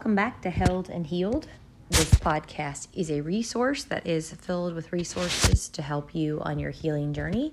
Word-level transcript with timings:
Welcome 0.00 0.14
back 0.14 0.40
to 0.40 0.48
Held 0.50 0.88
and 0.88 1.06
Healed. 1.06 1.46
This 1.90 2.14
podcast 2.14 2.88
is 2.94 3.10
a 3.10 3.20
resource 3.20 3.84
that 3.84 4.06
is 4.06 4.32
filled 4.32 4.74
with 4.74 4.94
resources 4.94 5.68
to 5.68 5.82
help 5.82 6.14
you 6.14 6.40
on 6.40 6.58
your 6.58 6.70
healing 6.70 7.12
journey. 7.12 7.52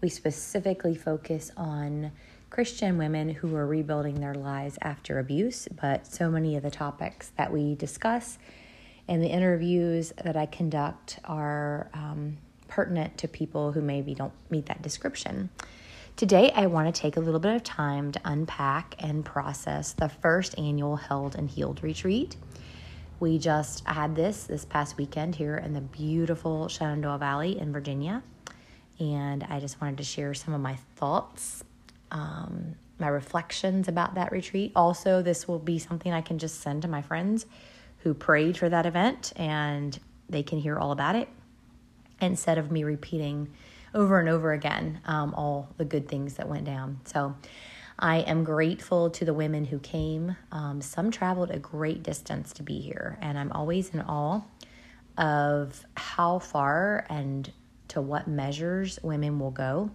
We 0.00 0.08
specifically 0.08 0.94
focus 0.94 1.50
on 1.54 2.12
Christian 2.48 2.96
women 2.96 3.28
who 3.28 3.54
are 3.54 3.66
rebuilding 3.66 4.22
their 4.22 4.34
lives 4.34 4.78
after 4.80 5.18
abuse, 5.18 5.68
but 5.78 6.06
so 6.06 6.30
many 6.30 6.56
of 6.56 6.62
the 6.62 6.70
topics 6.70 7.32
that 7.36 7.52
we 7.52 7.74
discuss 7.74 8.38
and 9.06 9.22
the 9.22 9.28
interviews 9.28 10.14
that 10.24 10.34
I 10.34 10.46
conduct 10.46 11.18
are 11.24 11.90
um, 11.92 12.38
pertinent 12.68 13.18
to 13.18 13.28
people 13.28 13.72
who 13.72 13.82
maybe 13.82 14.14
don't 14.14 14.32
meet 14.48 14.64
that 14.64 14.80
description. 14.80 15.50
Today, 16.16 16.50
I 16.56 16.64
want 16.64 16.94
to 16.94 16.98
take 16.98 17.18
a 17.18 17.20
little 17.20 17.40
bit 17.40 17.54
of 17.54 17.62
time 17.62 18.10
to 18.12 18.20
unpack 18.24 18.94
and 19.00 19.22
process 19.22 19.92
the 19.92 20.08
first 20.08 20.58
annual 20.58 20.96
Held 20.96 21.34
and 21.34 21.50
Healed 21.50 21.82
retreat. 21.82 22.36
We 23.20 23.36
just 23.36 23.86
had 23.86 24.16
this 24.16 24.44
this 24.44 24.64
past 24.64 24.96
weekend 24.96 25.34
here 25.34 25.58
in 25.58 25.74
the 25.74 25.82
beautiful 25.82 26.68
Shenandoah 26.68 27.18
Valley 27.18 27.58
in 27.58 27.70
Virginia, 27.70 28.22
and 28.98 29.44
I 29.44 29.60
just 29.60 29.78
wanted 29.78 29.98
to 29.98 30.04
share 30.04 30.32
some 30.32 30.54
of 30.54 30.60
my 30.62 30.76
thoughts, 30.94 31.62
um, 32.10 32.76
my 32.98 33.08
reflections 33.08 33.86
about 33.86 34.14
that 34.14 34.32
retreat. 34.32 34.72
Also, 34.74 35.20
this 35.20 35.46
will 35.46 35.58
be 35.58 35.78
something 35.78 36.14
I 36.14 36.22
can 36.22 36.38
just 36.38 36.62
send 36.62 36.80
to 36.80 36.88
my 36.88 37.02
friends 37.02 37.44
who 37.98 38.14
prayed 38.14 38.56
for 38.56 38.70
that 38.70 38.86
event, 38.86 39.34
and 39.36 40.00
they 40.30 40.42
can 40.42 40.60
hear 40.60 40.78
all 40.78 40.92
about 40.92 41.14
it 41.14 41.28
instead 42.22 42.56
of 42.56 42.72
me 42.72 42.84
repeating 42.84 43.52
over 43.94 44.20
and 44.20 44.28
over 44.28 44.52
again 44.52 45.00
um, 45.04 45.34
all 45.34 45.68
the 45.76 45.84
good 45.84 46.08
things 46.08 46.34
that 46.34 46.48
went 46.48 46.64
down. 46.64 47.00
So 47.04 47.34
I 47.98 48.18
am 48.18 48.44
grateful 48.44 49.10
to 49.10 49.24
the 49.24 49.32
women 49.32 49.64
who 49.64 49.78
came. 49.78 50.36
Um, 50.52 50.82
some 50.82 51.10
traveled 51.10 51.50
a 51.50 51.58
great 51.58 52.02
distance 52.02 52.52
to 52.54 52.62
be 52.62 52.80
here, 52.80 53.18
and 53.22 53.38
I'm 53.38 53.52
always 53.52 53.90
in 53.90 54.02
awe 54.02 54.42
of 55.16 55.84
how 55.96 56.38
far 56.38 57.06
and 57.08 57.50
to 57.88 58.00
what 58.00 58.28
measures 58.28 58.98
women 59.02 59.38
will 59.38 59.50
go 59.50 59.90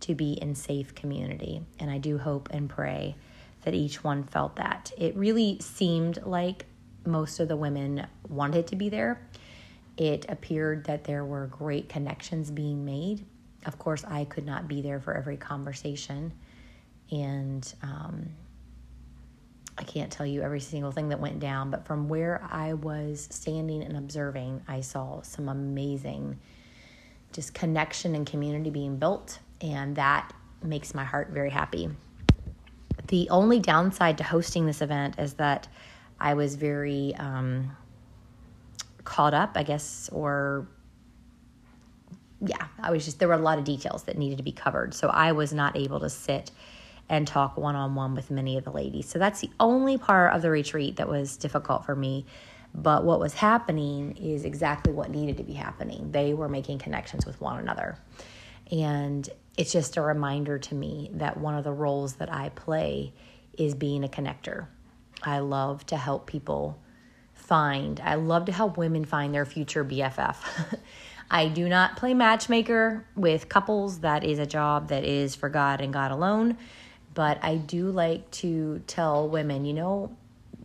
to 0.00 0.14
be 0.14 0.32
in 0.32 0.54
safe 0.54 0.94
community. 0.94 1.62
And 1.78 1.90
I 1.90 1.98
do 1.98 2.18
hope 2.18 2.48
and 2.50 2.68
pray 2.68 3.16
that 3.64 3.74
each 3.74 4.02
one 4.02 4.24
felt 4.24 4.56
that. 4.56 4.92
It 4.98 5.16
really 5.16 5.58
seemed 5.60 6.22
like 6.24 6.66
most 7.06 7.40
of 7.40 7.48
the 7.48 7.56
women 7.56 8.06
wanted 8.28 8.66
to 8.68 8.76
be 8.76 8.88
there. 8.88 9.20
It 10.00 10.26
appeared 10.28 10.84
that 10.86 11.04
there 11.04 11.24
were 11.24 11.46
great 11.46 11.88
connections 11.88 12.50
being 12.50 12.84
made 12.84 13.24
of 13.66 13.78
course, 13.78 14.04
I 14.04 14.24
could 14.24 14.46
not 14.46 14.68
be 14.68 14.80
there 14.80 15.00
for 15.00 15.14
every 15.14 15.36
conversation. 15.36 16.32
And 17.10 17.72
um, 17.82 18.30
I 19.76 19.82
can't 19.82 20.10
tell 20.10 20.26
you 20.26 20.42
every 20.42 20.60
single 20.60 20.92
thing 20.92 21.08
that 21.10 21.20
went 21.20 21.40
down, 21.40 21.70
but 21.70 21.86
from 21.86 22.08
where 22.08 22.46
I 22.50 22.74
was 22.74 23.28
standing 23.30 23.82
and 23.82 23.96
observing, 23.96 24.62
I 24.68 24.80
saw 24.80 25.22
some 25.22 25.48
amazing 25.48 26.38
just 27.32 27.54
connection 27.54 28.14
and 28.14 28.26
community 28.26 28.70
being 28.70 28.96
built. 28.96 29.38
And 29.60 29.96
that 29.96 30.32
makes 30.62 30.94
my 30.94 31.04
heart 31.04 31.30
very 31.30 31.50
happy. 31.50 31.90
The 33.08 33.28
only 33.30 33.58
downside 33.58 34.18
to 34.18 34.24
hosting 34.24 34.66
this 34.66 34.80
event 34.82 35.18
is 35.18 35.34
that 35.34 35.68
I 36.18 36.34
was 36.34 36.54
very 36.54 37.14
um, 37.16 37.76
caught 39.10 39.34
up, 39.34 39.50
I 39.56 39.64
guess, 39.64 40.08
or 40.12 40.68
yeah, 42.40 42.68
I 42.78 42.92
was 42.92 43.04
just, 43.04 43.18
there 43.18 43.26
were 43.26 43.34
a 43.34 43.38
lot 43.38 43.58
of 43.58 43.64
details 43.64 44.04
that 44.04 44.16
needed 44.16 44.38
to 44.38 44.44
be 44.44 44.52
covered. 44.52 44.94
So 44.94 45.08
I 45.08 45.32
was 45.32 45.52
not 45.52 45.76
able 45.76 45.98
to 45.98 46.08
sit 46.08 46.52
and 47.08 47.26
talk 47.26 47.56
one 47.56 47.74
on 47.74 47.96
one 47.96 48.14
with 48.14 48.30
many 48.30 48.56
of 48.56 48.62
the 48.62 48.70
ladies. 48.70 49.08
So 49.08 49.18
that's 49.18 49.40
the 49.40 49.50
only 49.58 49.98
part 49.98 50.32
of 50.32 50.42
the 50.42 50.50
retreat 50.50 50.96
that 50.96 51.08
was 51.08 51.36
difficult 51.36 51.84
for 51.84 51.96
me. 51.96 52.24
But 52.72 53.04
what 53.04 53.18
was 53.18 53.34
happening 53.34 54.16
is 54.16 54.44
exactly 54.44 54.92
what 54.92 55.10
needed 55.10 55.38
to 55.38 55.42
be 55.42 55.54
happening. 55.54 56.12
They 56.12 56.32
were 56.32 56.48
making 56.48 56.78
connections 56.78 57.26
with 57.26 57.40
one 57.40 57.58
another. 57.58 57.98
And 58.70 59.28
it's 59.56 59.72
just 59.72 59.96
a 59.96 60.02
reminder 60.02 60.56
to 60.56 60.74
me 60.76 61.10
that 61.14 61.36
one 61.36 61.56
of 61.56 61.64
the 61.64 61.72
roles 61.72 62.14
that 62.14 62.32
I 62.32 62.50
play 62.50 63.12
is 63.58 63.74
being 63.74 64.04
a 64.04 64.08
connector. 64.08 64.68
I 65.20 65.40
love 65.40 65.84
to 65.86 65.96
help 65.96 66.28
people 66.28 66.80
find, 67.50 67.98
I 68.04 68.14
love 68.14 68.44
to 68.44 68.52
help 68.52 68.76
women 68.76 69.04
find 69.04 69.34
their 69.34 69.44
future 69.44 69.84
BFF. 69.84 70.36
I 71.32 71.48
do 71.48 71.68
not 71.68 71.96
play 71.96 72.14
matchmaker 72.14 73.04
with 73.16 73.48
couples. 73.48 73.98
That 74.00 74.22
is 74.22 74.38
a 74.38 74.46
job 74.46 74.86
that 74.90 75.02
is 75.02 75.34
for 75.34 75.48
God 75.48 75.80
and 75.80 75.92
God 75.92 76.12
alone. 76.12 76.56
But 77.12 77.42
I 77.42 77.56
do 77.56 77.90
like 77.90 78.30
to 78.42 78.80
tell 78.86 79.28
women, 79.28 79.64
you 79.64 79.72
know, 79.72 80.16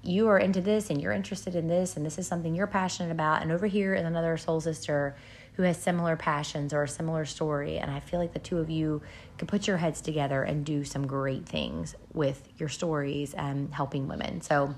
you 0.04 0.28
are 0.28 0.38
into 0.38 0.62
this 0.62 0.92
and 0.92 1.02
you're 1.02 1.12
interested 1.12 1.56
in 1.56 1.68
this, 1.68 1.98
and 1.98 2.06
this 2.06 2.20
is 2.20 2.28
something 2.28 2.54
you're 2.54 2.68
passionate 2.68 3.12
about. 3.12 3.42
And 3.42 3.52
over 3.52 3.66
here 3.66 3.96
is 3.96 4.06
another 4.06 4.38
soul 4.38 4.62
sister 4.62 5.16
who 5.54 5.64
has 5.64 5.82
similar 5.82 6.16
passions 6.16 6.72
or 6.72 6.84
a 6.84 6.88
similar 6.88 7.26
story. 7.26 7.80
And 7.80 7.90
I 7.90 8.00
feel 8.00 8.20
like 8.20 8.34
the 8.34 8.40
two 8.40 8.60
of 8.60 8.70
you 8.70 9.02
could 9.40 9.48
put 9.48 9.66
your 9.66 9.78
heads 9.78 10.02
together 10.02 10.44
and 10.44 10.64
do 10.64 10.84
some 10.84 11.08
great 11.08 11.48
things 11.48 11.96
with 12.14 12.48
your 12.60 12.70
stories 12.70 13.34
and 13.34 13.74
helping 13.74 14.08
women. 14.08 14.42
So 14.42 14.76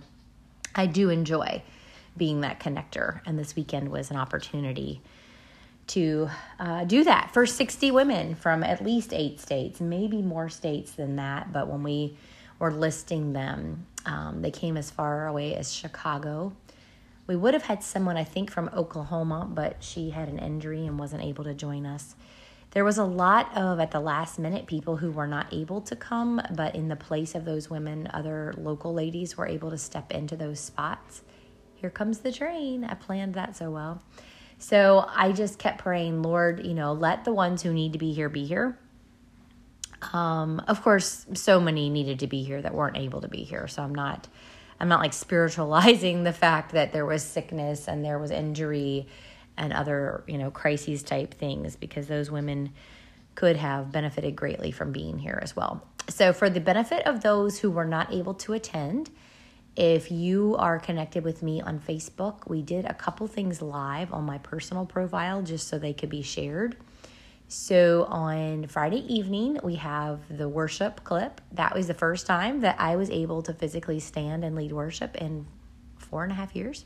I 0.74 0.86
do 0.86 1.10
enjoy 1.10 1.64
being 2.18 2.42
that 2.42 2.60
connector. 2.60 3.22
And 3.26 3.38
this 3.38 3.56
weekend 3.56 3.90
was 3.90 4.12
an 4.12 4.18
opportunity 4.18 5.02
to 5.88 6.30
uh, 6.60 6.84
do 6.84 7.04
that 7.06 7.32
for 7.34 7.46
60 7.46 7.92
women 7.92 8.36
from 8.36 8.64
at 8.64 8.84
least 8.84 9.14
eight 9.14 9.40
states, 9.40 9.80
maybe 9.80 10.22
more 10.22 10.50
states 10.50 10.92
than 10.92 11.16
that. 11.16 11.54
But 11.54 11.68
when 11.68 11.84
we 11.84 12.18
were 12.60 12.72
listing 12.72 13.34
them, 13.34 13.86
um, 14.06 14.42
they 14.42 14.52
came 14.52 14.78
as 14.78 14.92
far 14.92 15.28
away 15.28 15.56
as 15.56 15.74
Chicago. 15.74 16.54
We 17.26 17.36
would 17.36 17.54
have 17.54 17.64
had 17.64 17.84
someone, 17.84 18.18
I 18.18 18.24
think, 18.24 18.52
from 18.52 18.70
Oklahoma, 18.74 19.48
but 19.50 19.84
she 19.84 20.12
had 20.12 20.30
an 20.30 20.40
injury 20.40 20.86
and 20.86 20.98
wasn't 20.98 21.24
able 21.24 21.44
to 21.44 21.54
join 21.54 21.86
us. 21.86 22.16
There 22.72 22.84
was 22.84 22.98
a 22.98 23.06
lot 23.06 23.56
of, 23.56 23.80
at 23.80 23.92
the 23.92 24.00
last 24.00 24.38
minute, 24.40 24.66
people 24.66 24.98
who 24.98 25.12
were 25.12 25.28
not 25.28 25.54
able 25.54 25.82
to 25.82 25.96
come, 25.96 26.42
but 26.54 26.76
in 26.76 26.90
the 26.90 26.96
place 26.96 27.34
of 27.34 27.46
those 27.46 27.70
women, 27.70 28.10
other 28.14 28.54
local 28.58 28.94
ladies 28.94 29.38
were 29.38 29.48
able 29.48 29.72
to 29.72 29.78
step 29.78 30.12
into 30.12 30.36
those 30.36 30.60
spots. 30.60 31.22
Here 31.78 31.90
comes 31.92 32.20
the 32.20 32.32
train. 32.32 32.84
I 32.84 32.96
planned 32.96 33.36
that 33.36 33.56
so 33.56 33.70
well. 33.70 34.02
So 34.58 35.06
I 35.08 35.32
just 35.32 35.60
kept 35.60 35.78
praying, 35.78 36.24
Lord, 36.24 36.66
you 36.66 36.74
know, 36.74 36.94
let 36.94 37.24
the 37.24 37.34
ones 37.34 37.62
who 37.62 37.72
need 37.72 37.94
to 37.94 38.00
be 38.00 38.14
here 38.14 38.30
be 38.30 38.46
here. 38.46 38.78
Um, 40.14 40.60
of 40.68 40.82
course, 40.82 41.26
so 41.34 41.60
many 41.60 41.90
needed 41.90 42.20
to 42.20 42.28
be 42.28 42.44
here 42.44 42.62
that 42.62 42.74
weren't 42.74 42.98
able 42.98 43.22
to 43.22 43.28
be 43.28 43.44
here. 43.44 43.68
So 43.68 43.84
I'm 43.84 43.94
not, 43.94 44.28
I'm 44.80 44.88
not 44.88 45.00
like 45.00 45.14
spiritualizing 45.14 46.24
the 46.24 46.34
fact 46.34 46.72
that 46.72 46.94
there 46.94 47.06
was 47.06 47.24
sickness 47.24 47.88
and 47.88 48.04
there 48.04 48.18
was 48.18 48.32
injury 48.32 49.08
and 49.56 49.72
other, 49.72 50.24
you 50.28 50.38
know, 50.38 50.50
crises 50.50 51.04
type 51.04 51.36
things 51.36 51.76
because 51.76 52.08
those 52.08 52.32
women 52.32 52.74
could 53.36 53.56
have 53.56 53.92
benefited 53.92 54.36
greatly 54.36 54.72
from 54.72 54.92
being 54.92 55.20
here 55.20 55.40
as 55.44 55.56
well. 55.56 55.86
So, 56.10 56.34
for 56.34 56.50
the 56.50 56.60
benefit 56.60 57.06
of 57.06 57.22
those 57.22 57.60
who 57.60 57.70
were 57.70 57.86
not 57.86 58.12
able 58.14 58.34
to 58.36 58.54
attend, 58.54 59.12
if 59.78 60.12
you 60.12 60.56
are 60.58 60.80
connected 60.80 61.24
with 61.24 61.44
me 61.44 61.62
on 61.62 61.80
Facebook, 61.80 62.50
we 62.50 62.64
did 62.64 62.86
a 62.86 62.96
couple 62.96 63.28
things 63.28 63.62
live 63.62 64.12
on 64.12 64.24
my 64.24 64.40
personal 64.40 64.88
profile 64.88 65.44
just 65.44 65.68
so 65.68 65.78
they 65.78 65.94
could 65.94 66.10
be 66.10 66.24
shared. 66.24 66.76
So 67.48 68.06
on 68.06 68.66
Friday 68.66 69.06
evening, 69.08 69.60
we 69.64 69.76
have 69.76 70.20
the 70.36 70.50
worship 70.50 71.04
clip. 71.04 71.42
That 71.52 71.76
was 71.76 71.86
the 71.86 71.94
first 71.94 72.26
time 72.26 72.62
that 72.62 72.76
I 72.80 72.96
was 72.96 73.12
able 73.12 73.44
to 73.44 73.54
physically 73.54 74.00
stand 74.00 74.44
and 74.44 74.56
lead 74.56 74.72
worship 74.72 75.16
in 75.16 75.46
four 76.00 76.24
and 76.24 76.32
a 76.32 76.36
half 76.36 76.56
years. 76.56 76.86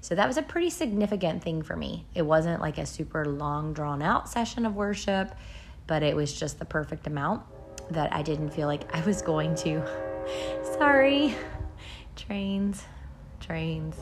So 0.00 0.14
that 0.14 0.26
was 0.26 0.38
a 0.38 0.42
pretty 0.42 0.70
significant 0.70 1.44
thing 1.44 1.60
for 1.60 1.76
me. 1.76 2.06
It 2.14 2.22
wasn't 2.22 2.62
like 2.62 2.78
a 2.78 2.86
super 2.86 3.26
long, 3.26 3.74
drawn 3.74 4.00
out 4.00 4.30
session 4.30 4.64
of 4.64 4.74
worship, 4.74 5.34
but 5.86 6.02
it 6.02 6.16
was 6.16 6.32
just 6.32 6.58
the 6.58 6.64
perfect 6.64 7.06
amount 7.06 7.42
that 7.90 8.10
I 8.12 8.22
didn't 8.22 8.50
feel 8.50 8.68
like 8.68 8.92
I 8.96 9.04
was 9.04 9.20
going 9.20 9.54
to. 9.56 9.86
Sorry 10.78 11.36
trains, 12.16 12.84
trains. 13.40 13.96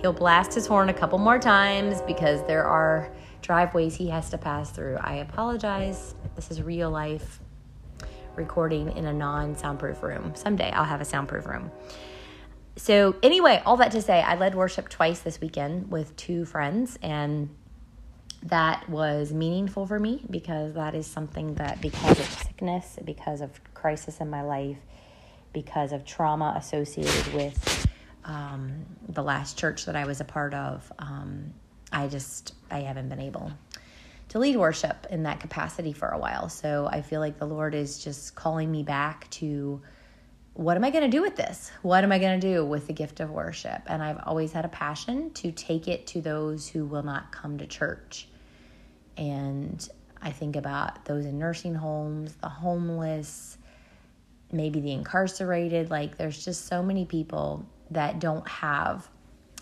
He'll 0.00 0.12
blast 0.12 0.54
his 0.54 0.66
horn 0.66 0.88
a 0.88 0.94
couple 0.94 1.18
more 1.18 1.38
times 1.38 2.00
because 2.02 2.44
there 2.46 2.64
are 2.64 3.12
driveways 3.42 3.96
he 3.96 4.08
has 4.08 4.30
to 4.30 4.38
pass 4.38 4.70
through. 4.70 4.96
I 5.00 5.16
apologize. 5.16 6.14
This 6.36 6.50
is 6.50 6.62
real 6.62 6.90
life 6.90 7.40
recording 8.36 8.96
in 8.96 9.06
a 9.06 9.12
non 9.12 9.56
soundproof 9.56 10.02
room. 10.02 10.34
Someday 10.34 10.70
I'll 10.70 10.84
have 10.84 11.00
a 11.00 11.04
soundproof 11.04 11.46
room. 11.46 11.70
So, 12.76 13.16
anyway, 13.22 13.62
all 13.66 13.76
that 13.78 13.92
to 13.92 14.00
say, 14.00 14.22
I 14.22 14.36
led 14.36 14.54
worship 14.54 14.88
twice 14.88 15.20
this 15.20 15.40
weekend 15.40 15.90
with 15.90 16.16
two 16.16 16.44
friends, 16.46 16.98
and 17.02 17.54
that 18.44 18.88
was 18.88 19.32
meaningful 19.32 19.86
for 19.86 19.98
me 19.98 20.24
because 20.30 20.72
that 20.74 20.94
is 20.94 21.06
something 21.06 21.56
that, 21.56 21.80
because 21.82 22.18
of 22.18 22.24
sickness, 22.26 22.98
because 23.04 23.42
of 23.42 23.60
crisis 23.74 24.18
in 24.20 24.30
my 24.30 24.42
life, 24.42 24.78
because 25.52 25.92
of 25.92 26.04
trauma 26.04 26.54
associated 26.56 27.34
with 27.34 27.86
um, 28.24 28.86
the 29.08 29.22
last 29.22 29.58
church 29.58 29.86
that 29.86 29.96
I 29.96 30.06
was 30.06 30.20
a 30.20 30.24
part 30.24 30.54
of. 30.54 30.92
Um, 30.98 31.52
I 31.92 32.06
just 32.08 32.54
I 32.70 32.80
haven't 32.80 33.08
been 33.08 33.20
able 33.20 33.52
to 34.28 34.38
lead 34.38 34.56
worship 34.56 35.06
in 35.10 35.24
that 35.24 35.40
capacity 35.40 35.92
for 35.92 36.08
a 36.08 36.18
while. 36.18 36.48
So 36.48 36.88
I 36.90 37.02
feel 37.02 37.20
like 37.20 37.38
the 37.38 37.46
Lord 37.46 37.74
is 37.74 38.02
just 38.02 38.36
calling 38.36 38.70
me 38.70 38.84
back 38.84 39.28
to 39.30 39.82
what 40.54 40.76
am 40.76 40.84
I 40.84 40.90
going 40.90 41.04
to 41.04 41.16
do 41.16 41.22
with 41.22 41.36
this? 41.36 41.70
What 41.82 42.04
am 42.04 42.12
I 42.12 42.18
going 42.18 42.40
to 42.40 42.54
do 42.54 42.64
with 42.64 42.86
the 42.86 42.92
gift 42.92 43.20
of 43.20 43.30
worship? 43.30 43.82
And 43.86 44.02
I've 44.02 44.20
always 44.24 44.52
had 44.52 44.64
a 44.64 44.68
passion 44.68 45.32
to 45.34 45.50
take 45.52 45.88
it 45.88 46.06
to 46.08 46.20
those 46.20 46.68
who 46.68 46.84
will 46.84 47.02
not 47.02 47.32
come 47.32 47.58
to 47.58 47.66
church. 47.66 48.28
And 49.16 49.88
I 50.22 50.30
think 50.30 50.56
about 50.56 51.04
those 51.06 51.24
in 51.24 51.38
nursing 51.38 51.74
homes, 51.74 52.34
the 52.34 52.48
homeless, 52.48 53.58
maybe 54.52 54.80
the 54.80 54.92
incarcerated. 54.92 55.90
Like, 55.90 56.16
there's 56.16 56.44
just 56.44 56.66
so 56.66 56.82
many 56.82 57.04
people 57.04 57.66
that 57.90 58.18
don't 58.20 58.46
have 58.48 59.08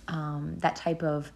um, 0.08 0.56
that 0.58 0.76
type 0.76 1.02
of 1.02 1.30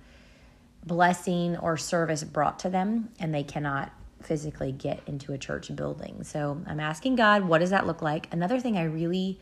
blessing 0.85 1.57
or 1.59 1.77
service 1.77 2.25
brought 2.25 2.61
to 2.61 2.71
them, 2.71 3.11
and 3.19 3.35
they 3.35 3.45
cannot 3.45 3.93
physically 4.23 4.73
get 4.73 5.01
into 5.07 5.33
a 5.33 5.39
church 5.39 5.75
building. 5.75 6.23
So 6.25 6.61
I'm 6.67 6.81
asking 6.81 7.17
God, 7.17 7.45
what 7.45 7.59
does 7.59 7.71
that 7.71 7.87
look 7.87 8.03
like? 8.03 8.33
Another 8.33 8.61
thing 8.61 8.77
I 8.77 8.85
really 8.85 9.41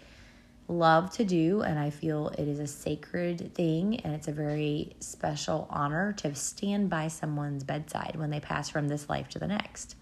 love 0.69 1.11
to 1.11 1.25
do, 1.25 1.63
and 1.63 1.79
I 1.79 1.91
feel 1.91 2.29
it 2.29 2.47
is 2.49 2.59
a 2.61 2.67
sacred 2.67 3.55
thing 3.55 4.01
and 4.01 4.15
it's 4.15 4.29
a 4.29 4.33
very 4.33 4.93
special 5.01 5.67
honor 5.71 6.13
to 6.19 6.35
stand 6.35 6.89
by 6.89 7.09
someone's 7.09 7.65
bedside 7.65 8.17
when 8.17 8.31
they 8.31 8.41
pass 8.41 8.69
from 8.69 8.89
this 8.89 9.09
life 9.09 9.29
to 9.31 9.39
the 9.39 9.49
next. 9.49 9.97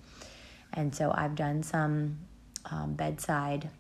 And 0.75 0.95
so 0.95 1.11
I've 1.13 1.35
done 1.35 1.63
some 1.63 2.19
um, 2.71 2.95
bedside 2.95 3.71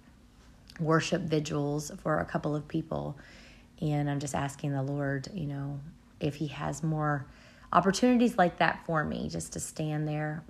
worship 0.81 1.23
vigils 1.23 1.91
for 2.03 2.19
a 2.19 2.25
couple 2.25 2.55
of 2.55 2.69
people, 2.69 3.19
and 3.81 4.11
I'm 4.11 4.21
just 4.21 4.35
asking 4.35 4.73
the 4.73 4.83
Lord, 4.83 5.29
you 5.33 5.47
know, 5.47 5.81
if 6.21 6.37
He 6.37 6.49
has 6.49 6.83
more 6.83 7.27
opportunities 7.73 8.39
like 8.39 8.59
that 8.59 8.85
for 8.87 9.05
me, 9.05 9.29
just 9.29 9.53
to 9.55 9.61
stand 9.61 10.09
there 10.09 10.43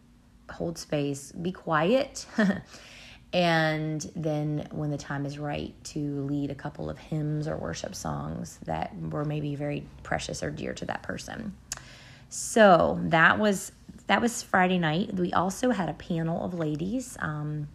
hold 0.50 0.78
space, 0.78 1.32
be 1.32 1.52
quiet, 1.52 2.26
and 3.32 4.10
then 4.16 4.66
when 4.70 4.90
the 4.90 4.96
time 4.96 5.26
is 5.26 5.38
right 5.38 5.74
to 5.84 6.22
lead 6.22 6.50
a 6.50 6.54
couple 6.54 6.88
of 6.88 6.98
hymns 6.98 7.46
or 7.46 7.56
worship 7.56 7.94
songs 7.94 8.58
that 8.64 8.94
were 9.10 9.24
maybe 9.24 9.54
very 9.54 9.84
precious 10.02 10.42
or 10.42 10.50
dear 10.50 10.72
to 10.72 10.86
that 10.86 11.02
person. 11.02 11.54
So 12.30 12.98
that 13.04 13.38
was 13.38 13.72
that 14.06 14.22
was 14.22 14.42
Friday 14.42 14.78
night. 14.78 15.14
We 15.14 15.32
also 15.32 15.70
had 15.70 15.88
a 15.88 15.94
panel 15.94 16.42
of 16.42 16.54
ladies. 16.54 17.16
Um, 17.20 17.68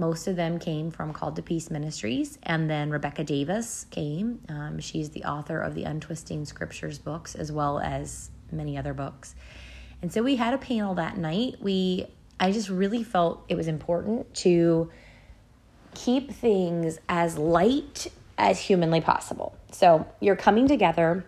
most 0.00 0.26
of 0.26 0.34
them 0.34 0.58
came 0.58 0.90
from 0.90 1.12
Called 1.12 1.36
to 1.36 1.42
Peace 1.42 1.70
Ministries, 1.70 2.38
and 2.42 2.68
then 2.68 2.90
Rebecca 2.90 3.22
Davis 3.22 3.86
came. 3.90 4.40
Um, 4.48 4.80
she's 4.80 5.10
the 5.10 5.24
author 5.24 5.60
of 5.60 5.74
the 5.74 5.84
Untwisting 5.84 6.46
Scriptures 6.46 6.98
books, 6.98 7.34
as 7.34 7.52
well 7.52 7.78
as 7.78 8.30
many 8.50 8.76
other 8.78 8.94
books. 8.94 9.34
And 10.02 10.12
so 10.12 10.22
we 10.22 10.36
had 10.36 10.54
a 10.54 10.58
panel 10.58 10.94
that 10.94 11.18
night. 11.18 11.56
We 11.60 12.06
I 12.40 12.52
just 12.52 12.70
really 12.70 13.04
felt 13.04 13.44
it 13.48 13.54
was 13.54 13.68
important 13.68 14.34
to 14.36 14.90
keep 15.94 16.32
things 16.32 16.98
as 17.08 17.36
light 17.36 18.06
as 18.38 18.58
humanly 18.58 19.02
possible. 19.02 19.54
So, 19.70 20.06
you're 20.20 20.36
coming 20.36 20.66
together 20.66 21.26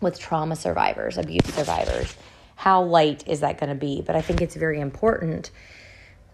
with 0.00 0.18
trauma 0.18 0.56
survivors, 0.56 1.18
abuse 1.18 1.44
survivors. 1.44 2.16
How 2.56 2.82
light 2.82 3.28
is 3.28 3.40
that 3.40 3.58
going 3.58 3.68
to 3.68 3.76
be? 3.76 4.00
But 4.00 4.16
I 4.16 4.22
think 4.22 4.40
it's 4.40 4.56
very 4.56 4.80
important 4.80 5.50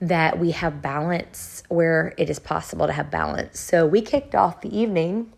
that 0.00 0.38
we 0.38 0.50
have 0.50 0.82
balance 0.82 1.62
where 1.68 2.14
it 2.16 2.28
is 2.28 2.38
possible 2.38 2.86
to 2.86 2.92
have 2.92 3.10
balance. 3.10 3.58
So, 3.58 3.86
we 3.86 4.02
kicked 4.02 4.34
off 4.34 4.60
the 4.60 4.76
evening 4.76 5.32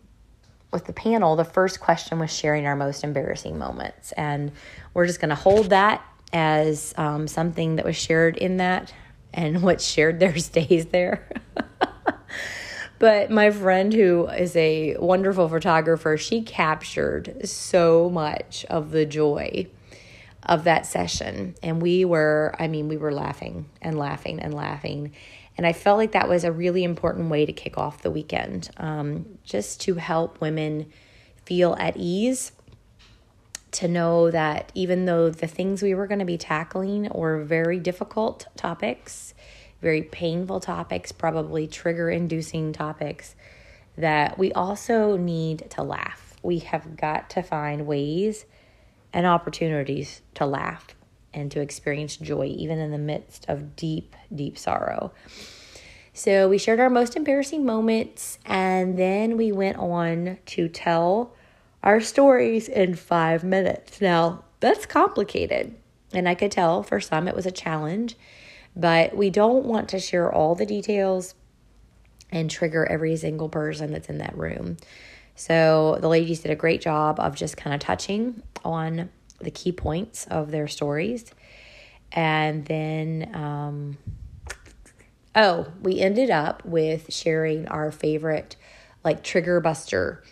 with 0.71 0.85
the 0.85 0.93
panel. 0.93 1.35
The 1.35 1.45
first 1.45 1.79
question 1.79 2.19
was 2.19 2.31
sharing 2.31 2.67
our 2.67 2.75
most 2.75 3.03
embarrassing 3.03 3.57
moments. 3.57 4.11
And 4.13 4.51
we're 4.93 5.07
just 5.07 5.19
going 5.19 5.29
to 5.29 5.35
hold 5.35 5.69
that 5.69 6.03
as 6.31 6.93
um, 6.97 7.27
something 7.27 7.77
that 7.77 7.85
was 7.85 7.95
shared 7.95 8.37
in 8.37 8.57
that, 8.57 8.93
and 9.33 9.61
what's 9.63 9.85
shared 9.85 10.19
there 10.19 10.37
stays 10.37 10.87
there. 10.87 11.27
but 12.99 13.31
my 13.31 13.49
friend, 13.49 13.93
who 13.93 14.27
is 14.27 14.55
a 14.55 14.95
wonderful 14.97 15.49
photographer, 15.49 16.17
she 16.17 16.41
captured 16.41 17.47
so 17.47 18.09
much 18.09 18.65
of 18.69 18.91
the 18.91 19.05
joy 19.05 19.67
of 20.49 20.63
that 20.63 20.87
session. 20.87 21.55
And 21.61 21.79
we 21.79 22.03
were, 22.03 22.55
I 22.59 22.67
mean, 22.67 22.89
we 22.89 22.97
were 22.97 23.13
laughing 23.13 23.69
and 23.81 23.97
laughing 23.97 24.39
and 24.39 24.53
laughing. 24.53 25.13
And 25.55 25.67
I 25.67 25.73
felt 25.73 25.99
like 25.99 26.13
that 26.13 26.27
was 26.27 26.43
a 26.43 26.51
really 26.51 26.83
important 26.83 27.29
way 27.29 27.45
to 27.45 27.53
kick 27.53 27.77
off 27.77 28.01
the 28.01 28.09
weekend, 28.09 28.71
um, 28.77 29.37
just 29.43 29.79
to 29.81 29.95
help 29.95 30.41
women 30.41 30.91
feel 31.45 31.75
at 31.79 31.95
ease 31.97 32.51
to 33.71 33.87
know 33.87 34.31
that 34.31 34.71
even 34.73 35.05
though 35.05 35.29
the 35.29 35.45
things 35.45 35.83
we 35.83 35.93
were 35.93 36.07
going 36.07 36.19
to 36.19 36.25
be 36.25 36.37
tackling 36.37 37.07
were 37.13 37.43
very 37.43 37.79
difficult 37.79 38.47
topics, 38.57 39.35
very 39.83 40.01
painful 40.01 40.59
topics, 40.59 41.11
probably 41.11 41.67
trigger 41.67 42.09
inducing 42.09 42.73
topics, 42.73 43.35
that 43.97 44.39
we 44.39 44.51
also 44.53 45.15
need 45.15 45.69
to 45.69 45.83
laugh. 45.83 46.33
We 46.41 46.59
have 46.59 46.97
got 46.97 47.29
to 47.31 47.43
find 47.43 47.85
ways 47.85 48.45
and 49.13 49.25
opportunities 49.25 50.21
to 50.35 50.45
laugh 50.45 50.95
and 51.33 51.51
to 51.51 51.61
experience 51.61 52.17
joy, 52.17 52.45
even 52.45 52.79
in 52.79 52.91
the 52.91 52.97
midst 52.97 53.45
of 53.47 53.75
deep, 53.75 54.15
deep 54.33 54.57
sorrow. 54.57 55.11
So 56.13 56.49
we 56.49 56.57
shared 56.57 56.79
our 56.79 56.89
most 56.89 57.15
embarrassing 57.15 57.65
moments, 57.65 58.39
and 58.45 58.97
then 58.97 59.37
we 59.37 59.51
went 59.51 59.77
on 59.77 60.37
to 60.47 60.67
tell 60.67 61.33
our 61.83 62.01
stories 62.01 62.67
in 62.67 62.95
five 62.95 63.43
minutes. 63.43 64.01
Now, 64.01 64.43
that's 64.59 64.85
complicated. 64.85 65.75
And 66.11 66.27
I 66.27 66.35
could 66.35 66.51
tell 66.51 66.83
for 66.83 66.99
some 66.99 67.27
it 67.27 67.35
was 67.35 67.45
a 67.45 67.51
challenge, 67.51 68.17
but 68.75 69.15
we 69.15 69.29
don't 69.29 69.65
want 69.65 69.89
to 69.89 69.99
share 69.99 70.31
all 70.31 70.55
the 70.55 70.65
details 70.65 71.35
and 72.31 72.49
trigger 72.49 72.85
every 72.85 73.15
single 73.15 73.49
person 73.49 73.91
that's 73.91 74.09
in 74.09 74.17
that 74.17 74.37
room. 74.37 74.77
So 75.39 75.97
the 76.01 76.09
ladies 76.09 76.41
did 76.41 76.51
a 76.51 76.55
great 76.55 76.81
job 76.81 77.17
of 77.17 77.33
just 77.33 77.55
kind 77.55 77.73
of 77.73 77.79
touching 77.79 78.43
on 78.65 79.09
the 79.39 79.49
key 79.49 79.71
points 79.71 80.27
of 80.27 80.51
their 80.51 80.67
stories. 80.67 81.31
And 82.11 82.65
then, 82.65 83.31
um, 83.33 83.97
oh, 85.35 85.67
we 85.81 86.01
ended 86.01 86.29
up 86.29 86.65
with 86.65 87.13
sharing 87.13 87.69
our 87.69 87.89
favorite 87.89 88.57
like 89.05 89.23
trigger 89.23 89.61
buster 89.61 90.25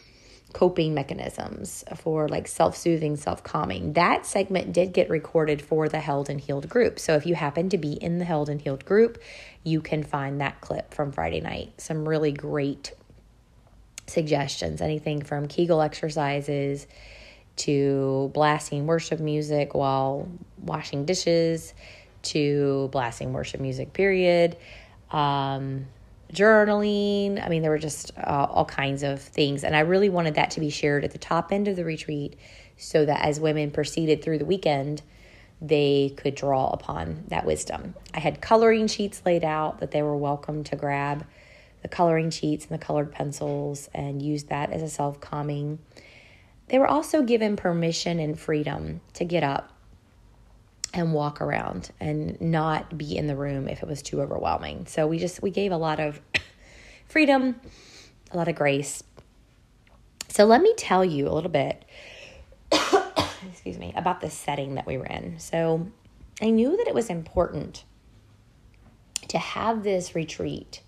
coping 0.51 0.93
mechanisms 0.93 1.85
for 1.95 2.27
like 2.27 2.49
self-soothing 2.49 3.15
self-calming. 3.15 3.93
That 3.93 4.25
segment 4.25 4.73
did 4.73 4.91
get 4.91 5.09
recorded 5.09 5.61
for 5.61 5.87
the 5.87 6.01
held 6.01 6.29
and 6.29 6.41
healed 6.41 6.67
group. 6.67 6.99
So 6.99 7.15
if 7.15 7.25
you 7.25 7.35
happen 7.35 7.69
to 7.69 7.77
be 7.77 7.93
in 7.93 8.17
the 8.17 8.25
held 8.25 8.49
and 8.49 8.61
healed 8.61 8.83
group 8.83 9.21
you 9.63 9.81
can 9.81 10.01
find 10.01 10.39
that 10.39 10.61
clip 10.61 10.93
from 10.93 11.11
friday 11.11 11.41
night. 11.41 11.79
Some 11.79 12.07
really 12.07 12.31
great 12.31 12.93
suggestions 14.07 14.81
anything 14.81 15.21
from 15.21 15.47
kegel 15.47 15.81
exercises 15.81 16.87
to 17.57 18.31
blasting 18.33 18.87
worship 18.87 19.19
music 19.19 19.73
while 19.73 20.27
washing 20.61 21.05
dishes 21.05 21.73
to 22.21 22.89
blasting 22.91 23.33
worship 23.33 23.59
music 23.59 23.93
period 23.93 24.57
um, 25.11 25.85
journaling. 26.33 27.43
I 27.43 27.49
mean, 27.49 27.61
there 27.61 27.71
were 27.71 27.77
just 27.77 28.11
uh, 28.17 28.47
all 28.49 28.65
kinds 28.65 29.03
of 29.03 29.21
things. 29.21 29.63
And 29.63 29.75
I 29.75 29.81
really 29.81 30.09
wanted 30.09 30.35
that 30.35 30.51
to 30.51 30.59
be 30.59 30.69
shared 30.69 31.03
at 31.03 31.11
the 31.11 31.17
top 31.17 31.51
end 31.51 31.67
of 31.67 31.75
the 31.75 31.85
retreat 31.85 32.37
so 32.77 33.05
that 33.05 33.25
as 33.25 33.39
women 33.39 33.71
proceeded 33.71 34.23
through 34.23 34.39
the 34.39 34.45
weekend, 34.45 35.01
they 35.61 36.13
could 36.17 36.35
draw 36.35 36.69
upon 36.69 37.23
that 37.29 37.45
wisdom. 37.45 37.95
I 38.13 38.19
had 38.19 38.41
coloring 38.41 38.87
sheets 38.87 39.21
laid 39.25 39.43
out 39.43 39.79
that 39.79 39.91
they 39.91 40.01
were 40.01 40.15
welcome 40.15 40.63
to 40.65 40.75
grab 40.75 41.25
the 41.81 41.87
coloring 41.87 42.29
sheets 42.29 42.65
and 42.65 42.79
the 42.79 42.83
colored 42.83 43.11
pencils 43.11 43.89
and 43.93 44.21
use 44.21 44.45
that 44.45 44.71
as 44.71 44.81
a 44.81 44.89
self 44.89 45.19
calming. 45.19 45.79
They 46.67 46.79
were 46.79 46.87
also 46.87 47.23
given 47.23 47.55
permission 47.55 48.19
and 48.19 48.37
freedom 48.37 49.01
to 49.13 49.23
get 49.23 49.43
up 49.43 49.71
and 50.93 51.13
walk 51.13 51.41
around 51.41 51.91
and 51.99 52.39
not 52.41 52.97
be 52.97 53.17
in 53.17 53.27
the 53.27 53.35
room 53.35 53.67
if 53.67 53.83
it 53.83 53.87
was 53.87 54.01
too 54.01 54.21
overwhelming. 54.21 54.85
So 54.87 55.07
we 55.07 55.19
just 55.19 55.41
we 55.41 55.51
gave 55.51 55.71
a 55.71 55.77
lot 55.77 55.99
of 55.99 56.19
freedom, 57.07 57.55
a 58.31 58.37
lot 58.37 58.47
of 58.47 58.55
grace. 58.55 59.03
So 60.29 60.45
let 60.45 60.61
me 60.61 60.73
tell 60.77 61.05
you 61.05 61.29
a 61.29 61.33
little 61.33 61.49
bit 61.49 61.85
excuse 63.49 63.77
me, 63.77 63.93
about 63.95 64.21
the 64.21 64.29
setting 64.29 64.75
that 64.75 64.85
we 64.85 64.97
were 64.97 65.05
in. 65.05 65.39
So 65.39 65.87
I 66.41 66.49
knew 66.49 66.75
that 66.77 66.87
it 66.87 66.93
was 66.93 67.09
important 67.09 67.83
to 69.29 69.37
have 69.37 69.83
this 69.83 70.15
retreat 70.15 70.81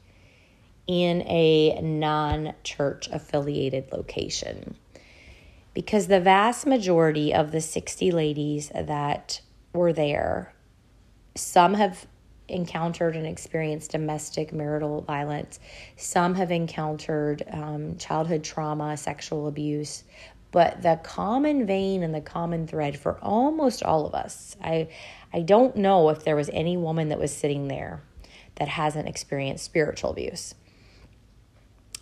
in 0.89 1.21
a 1.27 1.79
non 1.81 2.51
church 2.63 3.07
affiliated 3.09 3.91
location 3.91 4.75
because 5.75 6.07
the 6.07 6.19
vast 6.19 6.65
majority 6.65 7.31
of 7.31 7.51
the 7.51 7.61
60 7.61 8.09
ladies 8.11 8.69
that 8.73 9.39
were 9.71 9.93
there. 9.93 10.51
Some 11.35 11.75
have 11.75 12.07
encountered 12.47 13.15
and 13.15 13.27
experienced 13.27 13.91
domestic 13.91 14.51
marital 14.51 15.01
violence. 15.01 15.59
Some 15.95 16.33
have 16.33 16.49
encountered 16.49 17.43
um, 17.51 17.95
childhood 17.97 18.43
trauma, 18.43 18.97
sexual 18.97 19.47
abuse. 19.47 20.03
But 20.51 20.81
the 20.81 20.99
common 21.03 21.67
vein 21.67 22.01
and 22.01 22.15
the 22.15 22.21
common 22.21 22.65
thread 22.65 22.97
for 22.97 23.19
almost 23.19 23.83
all 23.83 24.07
of 24.07 24.15
us, 24.15 24.57
I, 24.59 24.87
I 25.31 25.41
don't 25.41 25.75
know 25.75 26.09
if 26.09 26.23
there 26.23 26.35
was 26.35 26.49
any 26.51 26.77
woman 26.77 27.09
that 27.09 27.19
was 27.19 27.31
sitting 27.31 27.67
there 27.67 28.01
that 28.55 28.67
hasn't 28.67 29.07
experienced 29.07 29.63
spiritual 29.63 30.09
abuse. 30.09 30.55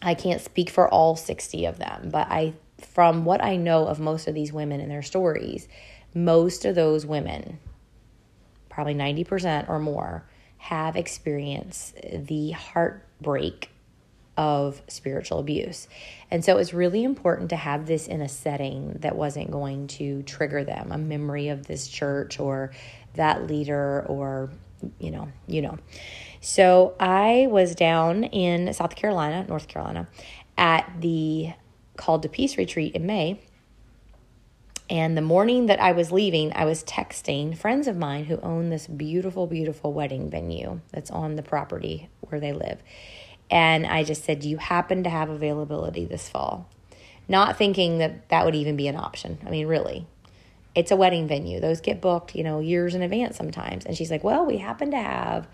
I 0.02 0.14
can't 0.14 0.42
speak 0.42 0.70
for 0.70 0.88
all 0.88 1.16
60 1.16 1.66
of 1.66 1.80
them, 1.80 2.10
but 2.12 2.28
I 2.30 2.54
from 2.80 3.26
what 3.26 3.44
I 3.44 3.56
know 3.56 3.88
of 3.88 4.00
most 4.00 4.28
of 4.28 4.36
these 4.36 4.54
women 4.54 4.80
and 4.80 4.92
their 4.92 5.02
stories, 5.02 5.68
most 6.14 6.64
of 6.66 6.76
those 6.76 7.06
women, 7.06 7.60
probably 8.70 8.94
90% 8.94 9.68
or 9.68 9.80
more, 9.80 10.26
have 10.58 10.96
experienced 10.96 11.96
the 12.14 12.52
heartbreak 12.52 13.72
of 14.38 14.82
spiritual 14.88 15.40
abuse. 15.40 15.88
And 16.30 16.46
so 16.46 16.58
it's 16.58 16.74
really 16.74 17.04
important 17.04 17.50
to 17.50 17.56
have 17.56 17.88
this 17.88 18.08
in 18.08 18.22
a 18.22 18.30
setting 18.30 18.94
that 19.00 19.16
wasn't 19.16 19.50
going 19.50 19.88
to 19.88 20.22
trigger 20.24 20.64
them, 20.64 20.92
a 20.92 20.98
memory 20.98 21.50
of 21.50 21.66
this 21.66 21.88
church 21.88 22.40
or 22.40 22.72
that 23.16 23.48
leader 23.48 24.06
or 24.08 24.52
you 25.00 25.12
know, 25.12 25.30
you 25.48 25.62
know. 25.62 25.78
So 26.42 26.96
I 27.00 27.48
was 27.50 27.76
down 27.76 28.24
in 28.26 28.74
South 28.74 28.96
Carolina, 28.96 29.46
North 29.48 29.68
Carolina, 29.68 30.08
at 30.58 30.90
the 31.00 31.54
Called 31.96 32.24
to 32.24 32.30
Peace 32.30 32.58
retreat 32.58 32.96
in 32.96 33.06
May. 33.06 33.40
And 34.90 35.18
the 35.18 35.22
morning 35.22 35.66
that 35.66 35.82
I 35.82 35.92
was 35.92 36.12
leaving, 36.12 36.54
I 36.56 36.64
was 36.64 36.84
texting 36.86 37.58
friends 37.58 37.88
of 37.88 37.98
mine 37.98 38.26
who 38.26 38.40
own 38.40 38.70
this 38.70 38.88
beautiful, 38.88 39.46
beautiful 39.46 39.92
wedding 39.92 40.30
venue 40.30 40.80
that's 40.92 41.12
on 41.12 41.36
the 41.36 41.44
property 41.44 42.08
where 42.22 42.40
they 42.40 42.54
live. 42.54 42.80
And 43.50 43.86
I 43.86 44.04
just 44.04 44.24
said, 44.24 44.40
Do 44.40 44.50
you 44.50 44.58
happen 44.58 45.04
to 45.04 45.10
have 45.10 45.30
availability 45.30 46.06
this 46.06 46.30
fall? 46.30 46.70
Not 47.28 47.58
thinking 47.58 47.98
that 47.98 48.30
that 48.30 48.46
would 48.46 48.56
even 48.56 48.78
be 48.78 48.88
an 48.88 48.96
option. 48.96 49.40
I 49.46 49.50
mean, 49.50 49.68
really. 49.68 50.08
It's 50.78 50.92
a 50.92 50.96
wedding 50.96 51.28
venue. 51.28 51.60
Those 51.60 51.82
get 51.82 52.02
booked, 52.02 52.36
you 52.36 52.44
know, 52.44 52.60
years 52.60 52.94
in 52.94 53.02
advance 53.02 53.36
sometimes. 53.36 53.84
And 53.84 53.98
she's 53.98 54.12
like, 54.12 54.24
Well, 54.24 54.46
we 54.46 54.58
happen 54.58 54.92
to 54.92 54.98
have 54.98 55.48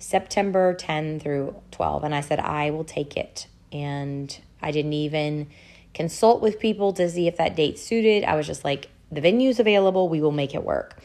September 0.00 0.74
10 0.74 1.20
through 1.20 1.54
12. 1.70 2.02
And 2.02 2.12
I 2.12 2.20
said, 2.20 2.40
I 2.40 2.70
will 2.70 2.82
take 2.82 3.16
it. 3.16 3.46
And 3.70 4.36
I 4.60 4.72
didn't 4.72 4.92
even 4.92 5.46
consult 5.94 6.42
with 6.42 6.58
people 6.58 6.92
to 6.94 7.08
see 7.08 7.28
if 7.28 7.36
that 7.36 7.54
date 7.54 7.78
suited. 7.78 8.24
I 8.24 8.34
was 8.34 8.48
just 8.48 8.64
like, 8.64 8.88
the 9.12 9.20
venue's 9.20 9.60
available, 9.60 10.08
we 10.08 10.20
will 10.20 10.32
make 10.32 10.52
it 10.52 10.64
work. 10.64 11.00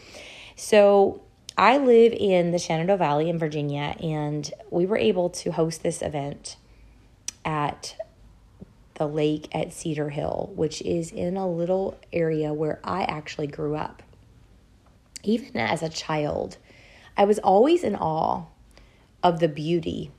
So 0.55 1.21
I 1.55 1.77
live 1.77 2.13
in 2.13 2.49
the 2.49 2.57
Shenandoah 2.57 2.97
Valley 2.97 3.29
in 3.29 3.37
Virginia, 3.37 3.95
and 4.01 4.51
we 4.71 4.87
were 4.87 4.97
able 4.97 5.29
to 5.29 5.51
host 5.51 5.83
this 5.83 6.01
event 6.01 6.57
at 7.45 7.95
the 9.01 9.08
lake 9.08 9.48
at 9.51 9.74
Cedar 9.74 10.10
Hill, 10.10 10.51
which 10.55 10.79
is 10.84 11.12
in 11.12 11.36
a 11.36 11.50
little 11.50 12.00
area 12.13 12.53
where 12.53 12.79
I 12.84 13.01
actually 13.05 13.48
grew 13.48 13.75
up. 13.75 14.03
Even 15.24 15.58
as 15.58 15.81
a 15.81 15.89
child, 15.89 16.58
I 17.17 17.25
was 17.25 17.39
always 17.39 17.84
in 17.84 17.96
awe 17.96 18.46
of 19.24 19.39
the 19.39 19.48
beauty 19.48 20.12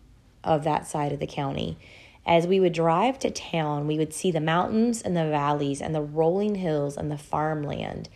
of 0.42 0.64
that 0.64 0.88
side 0.88 1.12
of 1.12 1.20
the 1.20 1.28
county. 1.28 1.78
As 2.26 2.48
we 2.48 2.58
would 2.58 2.72
drive 2.72 3.20
to 3.20 3.30
town, 3.30 3.86
we 3.86 3.98
would 3.98 4.12
see 4.12 4.32
the 4.32 4.40
mountains 4.40 5.00
and 5.00 5.16
the 5.16 5.30
valleys 5.30 5.80
and 5.80 5.94
the 5.94 6.02
rolling 6.02 6.56
hills 6.56 6.96
and 6.96 7.08
the 7.08 7.16
farmland. 7.16 8.08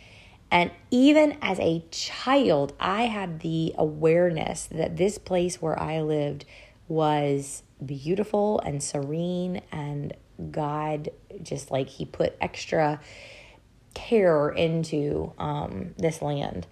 And 0.51 0.71
even 0.91 1.37
as 1.41 1.61
a 1.61 1.85
child, 1.91 2.73
I 2.77 3.03
had 3.03 3.39
the 3.39 3.73
awareness 3.77 4.67
that 4.69 4.97
this 4.97 5.17
place 5.17 5.61
where 5.61 5.81
I 5.81 6.01
lived 6.01 6.43
was 6.89 7.63
beautiful 7.85 8.59
and 8.59 8.83
serene, 8.83 9.61
and 9.71 10.13
God 10.51 11.09
just 11.41 11.71
like 11.71 11.89
He 11.89 12.05
put 12.05 12.35
extra 12.41 12.99
care 13.93 14.49
into 14.49 15.33
um, 15.37 15.95
this 15.97 16.21
land. 16.21 16.67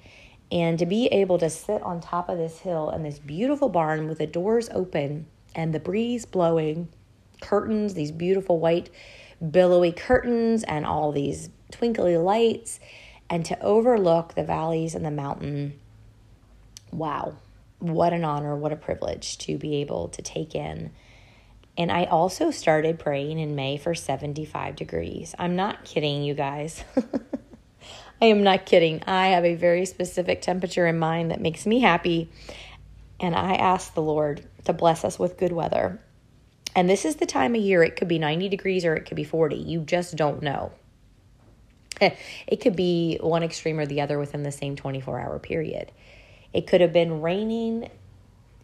And 0.52 0.78
to 0.78 0.86
be 0.86 1.08
able 1.08 1.40
to 1.40 1.50
sit 1.50 1.82
on 1.82 2.00
top 2.00 2.30
of 2.30 2.38
this 2.38 2.60
hill 2.60 2.90
and 2.90 3.04
this 3.04 3.18
beautiful 3.18 3.68
barn 3.68 4.08
with 4.08 4.20
the 4.20 4.28
doors 4.28 4.70
open 4.72 5.26
and 5.56 5.74
the 5.74 5.80
breeze 5.80 6.26
blowing, 6.26 6.88
curtains, 7.42 7.94
these 7.94 8.12
beautiful 8.12 8.60
white 8.60 8.90
billowy 9.52 9.92
curtains, 9.92 10.64
and 10.64 10.86
all 10.86 11.12
these 11.12 11.50
twinkly 11.72 12.18
lights, 12.18 12.80
and 13.30 13.44
to 13.46 13.60
overlook 13.62 14.36
the 14.36 14.44
valleys 14.44 14.94
and 14.96 15.04
the 15.04 15.12
mountain. 15.12 15.80
Wow, 16.92 17.36
what 17.80 18.14
an 18.14 18.24
honor, 18.24 18.56
what 18.56 18.72
a 18.72 18.78
privilege 18.78 19.38
to 19.40 19.58
be 19.58 19.78
able 19.78 20.10
to 20.10 20.22
take 20.22 20.56
in. 20.56 20.92
And 21.78 21.92
I 21.92 22.06
also 22.06 22.52
started 22.52 23.00
praying 23.00 23.40
in 23.40 23.56
May 23.56 23.78
for 23.78 23.94
75 23.96 24.76
degrees. 24.76 25.36
I'm 25.38 25.56
not 25.56 25.84
kidding, 25.84 26.24
you 26.24 26.34
guys. 26.34 26.84
I 28.22 28.26
am 28.26 28.44
not 28.44 28.66
kidding. 28.66 29.04
I 29.06 29.28
have 29.28 29.44
a 29.44 29.56
very 29.56 29.86
specific 29.86 30.42
temperature 30.42 30.88
in 30.88 30.98
mind 30.98 31.32
that 31.32 31.42
makes 31.42 31.66
me 31.66 31.80
happy. 31.80 32.30
And 33.20 33.36
I 33.36 33.56
ask 33.56 33.94
the 33.94 34.02
Lord 34.02 34.46
to 34.66 34.74
bless 34.74 35.04
us 35.04 35.20
with 35.20 35.38
good 35.38 35.52
weather. 35.52 36.00
And 36.76 36.90
this 36.90 37.06
is 37.06 37.18
the 37.18 37.26
time 37.26 37.56
of 37.56 37.62
year 37.62 37.84
it 37.84 37.96
could 37.96 38.08
be 38.08 38.20
90 38.20 38.50
degrees 38.50 38.86
or 38.86 38.96
it 38.96 39.06
could 39.06 39.16
be 39.16 39.24
40. 39.24 39.56
You 39.56 39.82
just 39.82 40.16
don't 40.16 40.42
know. 40.42 40.72
It 42.48 42.62
could 42.62 42.76
be 42.76 43.18
one 43.22 43.42
extreme 43.42 43.80
or 43.80 43.86
the 43.86 44.02
other 44.02 44.20
within 44.20 44.44
the 44.44 44.52
same 44.52 44.76
24 44.76 45.20
hour 45.20 45.40
period. 45.40 45.92
It 46.54 46.68
could 46.68 46.82
have 46.82 46.92
been 46.92 47.22
raining. 47.22 47.90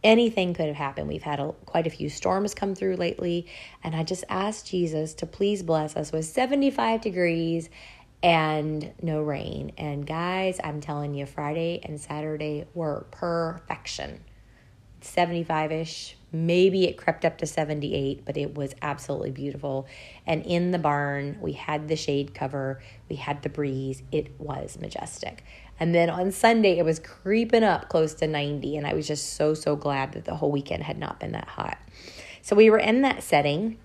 Anything 0.03 0.53
could 0.53 0.67
have 0.67 0.75
happened. 0.75 1.07
We've 1.07 1.21
had 1.21 1.39
a, 1.39 1.51
quite 1.65 1.85
a 1.85 1.91
few 1.91 2.09
storms 2.09 2.55
come 2.55 2.73
through 2.73 2.95
lately. 2.95 3.45
And 3.83 3.95
I 3.95 4.03
just 4.03 4.23
asked 4.29 4.67
Jesus 4.67 5.13
to 5.15 5.25
please 5.25 5.61
bless 5.61 5.95
us 5.95 6.11
with 6.11 6.25
75 6.25 7.01
degrees 7.01 7.69
and 8.23 8.93
no 9.01 9.21
rain. 9.21 9.71
And 9.77 10.05
guys, 10.05 10.59
I'm 10.63 10.81
telling 10.81 11.13
you, 11.13 11.25
Friday 11.25 11.81
and 11.83 11.99
Saturday 11.99 12.65
were 12.73 13.05
perfection. 13.11 14.23
75 15.01 15.71
ish. 15.71 16.17
Maybe 16.31 16.85
it 16.85 16.97
crept 16.97 17.25
up 17.25 17.37
to 17.39 17.45
78, 17.45 18.23
but 18.23 18.37
it 18.37 18.55
was 18.55 18.73
absolutely 18.81 19.31
beautiful. 19.31 19.87
And 20.25 20.45
in 20.45 20.71
the 20.71 20.79
barn, 20.79 21.37
we 21.41 21.53
had 21.53 21.87
the 21.87 21.95
shade 21.95 22.33
cover, 22.33 22.81
we 23.09 23.17
had 23.17 23.41
the 23.41 23.49
breeze. 23.49 24.01
It 24.11 24.39
was 24.39 24.77
majestic. 24.79 25.43
And 25.81 25.95
then 25.95 26.11
on 26.11 26.31
Sunday, 26.31 26.77
it 26.77 26.85
was 26.85 26.99
creeping 26.99 27.63
up 27.63 27.89
close 27.89 28.13
to 28.13 28.27
90. 28.27 28.77
And 28.77 28.85
I 28.85 28.93
was 28.93 29.07
just 29.07 29.33
so, 29.33 29.55
so 29.55 29.75
glad 29.75 30.11
that 30.13 30.25
the 30.25 30.35
whole 30.35 30.51
weekend 30.51 30.83
had 30.83 30.99
not 30.99 31.19
been 31.19 31.31
that 31.31 31.47
hot. 31.47 31.79
So 32.43 32.55
we 32.55 32.69
were 32.69 32.77
in 32.77 33.01
that 33.01 33.23
setting. 33.23 33.79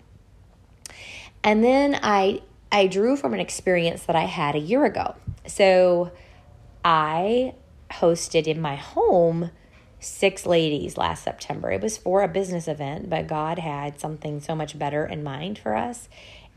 And 1.43 1.65
then 1.65 1.99
I 2.03 2.43
I 2.71 2.87
drew 2.87 3.17
from 3.17 3.33
an 3.33 3.41
experience 3.41 4.03
that 4.03 4.15
I 4.15 4.25
had 4.25 4.55
a 4.55 4.59
year 4.59 4.85
ago. 4.85 5.15
So 5.47 6.13
I 6.85 7.55
hosted 7.91 8.47
in 8.47 8.61
my 8.61 8.77
home 8.77 9.51
six 9.99 10.45
ladies 10.45 10.99
last 10.99 11.25
September. 11.25 11.73
It 11.73 11.81
was 11.81 11.97
for 11.97 12.23
a 12.23 12.29
business 12.29 12.69
event, 12.69 13.09
but 13.09 13.27
God 13.27 13.59
had 13.59 13.99
something 13.99 14.41
so 14.41 14.55
much 14.55 14.79
better 14.79 15.07
in 15.07 15.23
mind 15.23 15.59
for 15.59 15.75
us. 15.75 16.11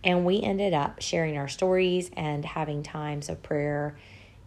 And 0.04 0.26
we 0.26 0.42
ended 0.42 0.74
up 0.74 1.02
sharing 1.02 1.38
our 1.38 1.48
stories 1.48 2.12
and 2.18 2.44
having 2.44 2.84
times 2.84 3.30
of 3.30 3.42
prayer 3.42 3.96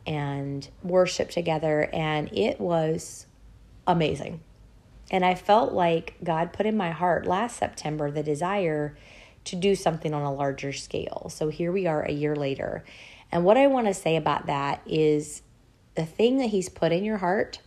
and 0.07 0.69
worship 0.83 1.31
together. 1.31 1.89
And 1.93 2.33
it 2.33 2.61
was 2.61 3.27
amazing. 3.87 4.41
And 5.11 5.25
I 5.25 5.35
felt 5.35 5.73
like 5.73 6.15
God 6.25 6.53
put 6.53 6.67
in 6.67 6.77
my 6.77 6.91
heart 6.91 7.27
last 7.27 7.59
September 7.59 8.11
the 8.11 8.23
desire 8.23 8.97
to 9.45 9.57
do 9.57 9.75
something 9.75 10.15
on 10.15 10.23
a 10.23 10.33
larger 10.33 10.73
scale. 10.73 11.29
So 11.29 11.49
here 11.49 11.73
we 11.73 11.87
are 11.87 12.03
a 12.03 12.13
year 12.13 12.37
later. 12.37 12.85
And 13.31 13.45
what 13.45 13.57
I 13.57 13.67
want 13.67 13.87
to 13.89 13.95
say 13.95 14.17
about 14.17 14.47
that 14.47 14.81
is 14.87 15.43
the 15.95 16.07
thing 16.07 16.39
that 16.39 16.51
He's 16.51 16.69
put 16.69 16.93
in 16.93 17.05
your 17.05 17.19
heart, 17.19 17.61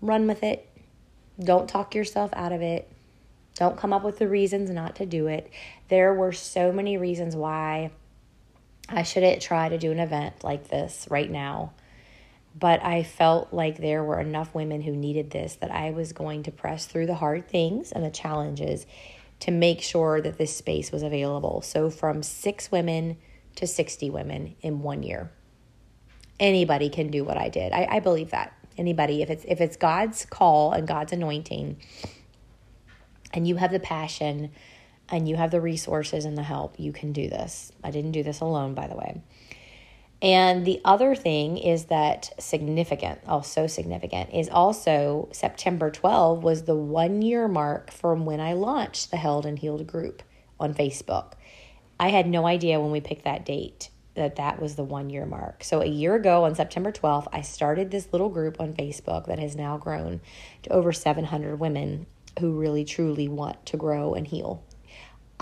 run 0.00 0.26
with 0.26 0.42
it. 0.42 0.68
Don't 1.38 1.68
talk 1.68 1.94
yourself 1.94 2.30
out 2.34 2.52
of 2.52 2.62
it. 2.62 2.90
Don't 3.54 3.76
come 3.76 3.92
up 3.92 4.02
with 4.02 4.18
the 4.18 4.28
reasons 4.28 4.70
not 4.70 4.96
to 4.96 5.06
do 5.06 5.26
it. 5.26 5.50
There 5.88 6.14
were 6.14 6.32
so 6.32 6.72
many 6.72 6.96
reasons 6.96 7.36
why 7.36 7.90
I 8.88 9.02
shouldn't 9.02 9.42
try 9.42 9.68
to 9.68 9.78
do 9.78 9.92
an 9.92 9.98
event 9.98 10.44
like 10.44 10.68
this 10.68 11.06
right 11.10 11.30
now. 11.30 11.72
But 12.54 12.84
I 12.84 13.02
felt 13.02 13.52
like 13.52 13.78
there 13.78 14.04
were 14.04 14.20
enough 14.20 14.54
women 14.54 14.82
who 14.82 14.92
needed 14.92 15.30
this 15.30 15.56
that 15.56 15.70
I 15.70 15.90
was 15.90 16.12
going 16.12 16.42
to 16.42 16.50
press 16.50 16.84
through 16.84 17.06
the 17.06 17.14
hard 17.14 17.48
things 17.48 17.92
and 17.92 18.04
the 18.04 18.10
challenges 18.10 18.86
to 19.40 19.50
make 19.50 19.80
sure 19.80 20.20
that 20.20 20.36
this 20.36 20.54
space 20.54 20.92
was 20.92 21.02
available. 21.02 21.62
So, 21.62 21.88
from 21.88 22.22
six 22.22 22.70
women 22.70 23.16
to 23.56 23.66
60 23.66 24.10
women 24.10 24.54
in 24.60 24.80
one 24.82 25.02
year. 25.02 25.30
Anybody 26.40 26.88
can 26.88 27.10
do 27.10 27.24
what 27.24 27.36
I 27.36 27.48
did. 27.48 27.72
I, 27.72 27.86
I 27.90 28.00
believe 28.00 28.30
that. 28.30 28.52
Anybody, 28.78 29.20
if 29.22 29.28
it's 29.28 29.44
if 29.46 29.60
it's 29.60 29.76
God's 29.76 30.24
call 30.24 30.72
and 30.72 30.88
God's 30.88 31.12
anointing, 31.12 31.76
and 33.34 33.46
you 33.46 33.56
have 33.56 33.70
the 33.70 33.80
passion 33.80 34.50
and 35.12 35.28
you 35.28 35.36
have 35.36 35.50
the 35.50 35.60
resources 35.60 36.24
and 36.24 36.36
the 36.36 36.42
help, 36.42 36.80
you 36.80 36.90
can 36.90 37.12
do 37.12 37.28
this. 37.28 37.70
I 37.84 37.90
didn't 37.90 38.12
do 38.12 38.22
this 38.22 38.40
alone, 38.40 38.74
by 38.74 38.86
the 38.88 38.96
way. 38.96 39.20
And 40.22 40.64
the 40.64 40.80
other 40.84 41.14
thing 41.14 41.58
is 41.58 41.86
that 41.86 42.32
significant, 42.38 43.20
oh, 43.26 43.34
also 43.34 43.66
significant, 43.66 44.30
is 44.32 44.48
also 44.48 45.28
September 45.32 45.90
12 45.90 46.42
was 46.42 46.62
the 46.62 46.76
one 46.76 47.22
year 47.22 47.46
mark 47.46 47.90
from 47.90 48.24
when 48.24 48.40
I 48.40 48.54
launched 48.54 49.10
the 49.10 49.16
Held 49.16 49.44
and 49.44 49.58
Healed 49.58 49.86
group 49.86 50.22
on 50.58 50.74
Facebook. 50.74 51.32
I 52.00 52.08
had 52.08 52.26
no 52.26 52.46
idea 52.46 52.80
when 52.80 52.92
we 52.92 53.00
picked 53.00 53.24
that 53.24 53.44
date 53.44 53.90
that 54.14 54.36
that 54.36 54.60
was 54.60 54.76
the 54.76 54.84
one 54.84 55.10
year 55.10 55.26
mark. 55.26 55.64
So 55.64 55.82
a 55.82 55.86
year 55.86 56.14
ago 56.14 56.44
on 56.44 56.54
September 56.54 56.92
12th, 56.92 57.26
I 57.32 57.40
started 57.40 57.90
this 57.90 58.12
little 58.12 58.28
group 58.28 58.60
on 58.60 58.74
Facebook 58.74 59.26
that 59.26 59.38
has 59.38 59.56
now 59.56 59.76
grown 59.76 60.20
to 60.62 60.70
over 60.70 60.92
700 60.92 61.58
women 61.58 62.06
who 62.38 62.58
really 62.58 62.84
truly 62.84 63.26
want 63.28 63.66
to 63.66 63.76
grow 63.76 64.14
and 64.14 64.26
heal. 64.26 64.62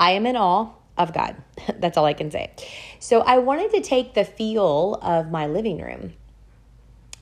I 0.01 0.13
am 0.13 0.25
in 0.25 0.35
awe 0.35 0.71
of 0.97 1.13
God. 1.13 1.37
That's 1.79 1.99
all 1.99 2.07
I 2.07 2.15
can 2.15 2.31
say. 2.31 2.51
So 2.99 3.21
I 3.21 3.39
wanted 3.39 3.71
to 3.73 3.83
take 3.83 4.15
the 4.15 4.25
feel 4.25 4.95
of 5.03 5.31
my 5.31 5.47
living 5.47 5.81
room 5.81 6.15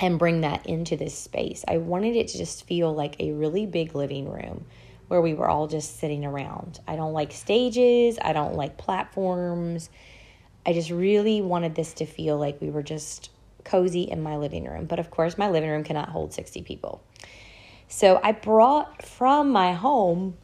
and 0.01 0.17
bring 0.17 0.43
that 0.43 0.65
into 0.65 0.97
this 0.97 1.19
space. 1.19 1.65
I 1.67 1.79
wanted 1.79 2.15
it 2.15 2.29
to 2.29 2.39
just 2.39 2.67
feel 2.67 2.95
like 2.95 3.17
a 3.19 3.33
really 3.33 3.67
big 3.67 3.97
living 3.97 4.31
room 4.31 4.65
where 5.09 5.21
we 5.21 5.35
were 5.35 5.49
all 5.49 5.67
just 5.67 5.99
sitting 5.99 6.25
around. 6.25 6.79
I 6.87 6.95
don't 6.95 7.13
like 7.13 7.33
stages, 7.33 8.17
I 8.23 8.33
don't 8.33 8.55
like 8.55 8.77
platforms. 8.77 9.91
I 10.65 10.73
just 10.73 10.91
really 10.91 11.41
wanted 11.41 11.75
this 11.75 11.95
to 11.95 12.07
feel 12.07 12.39
like 12.39 12.61
we 12.61 12.71
were 12.71 12.83
just 12.83 13.31
cozy 13.65 14.03
in 14.03 14.23
my 14.23 14.37
living 14.37 14.67
room. 14.67 14.85
But 14.85 15.01
of 15.01 15.11
course, 15.11 15.37
my 15.37 15.49
living 15.49 15.71
room 15.71 15.83
cannot 15.83 16.11
hold 16.11 16.33
60 16.33 16.63
people. 16.63 17.03
So 17.89 18.21
I 18.23 18.33
brought 18.33 19.05
from 19.05 19.51
my 19.51 19.73
home 19.73 20.37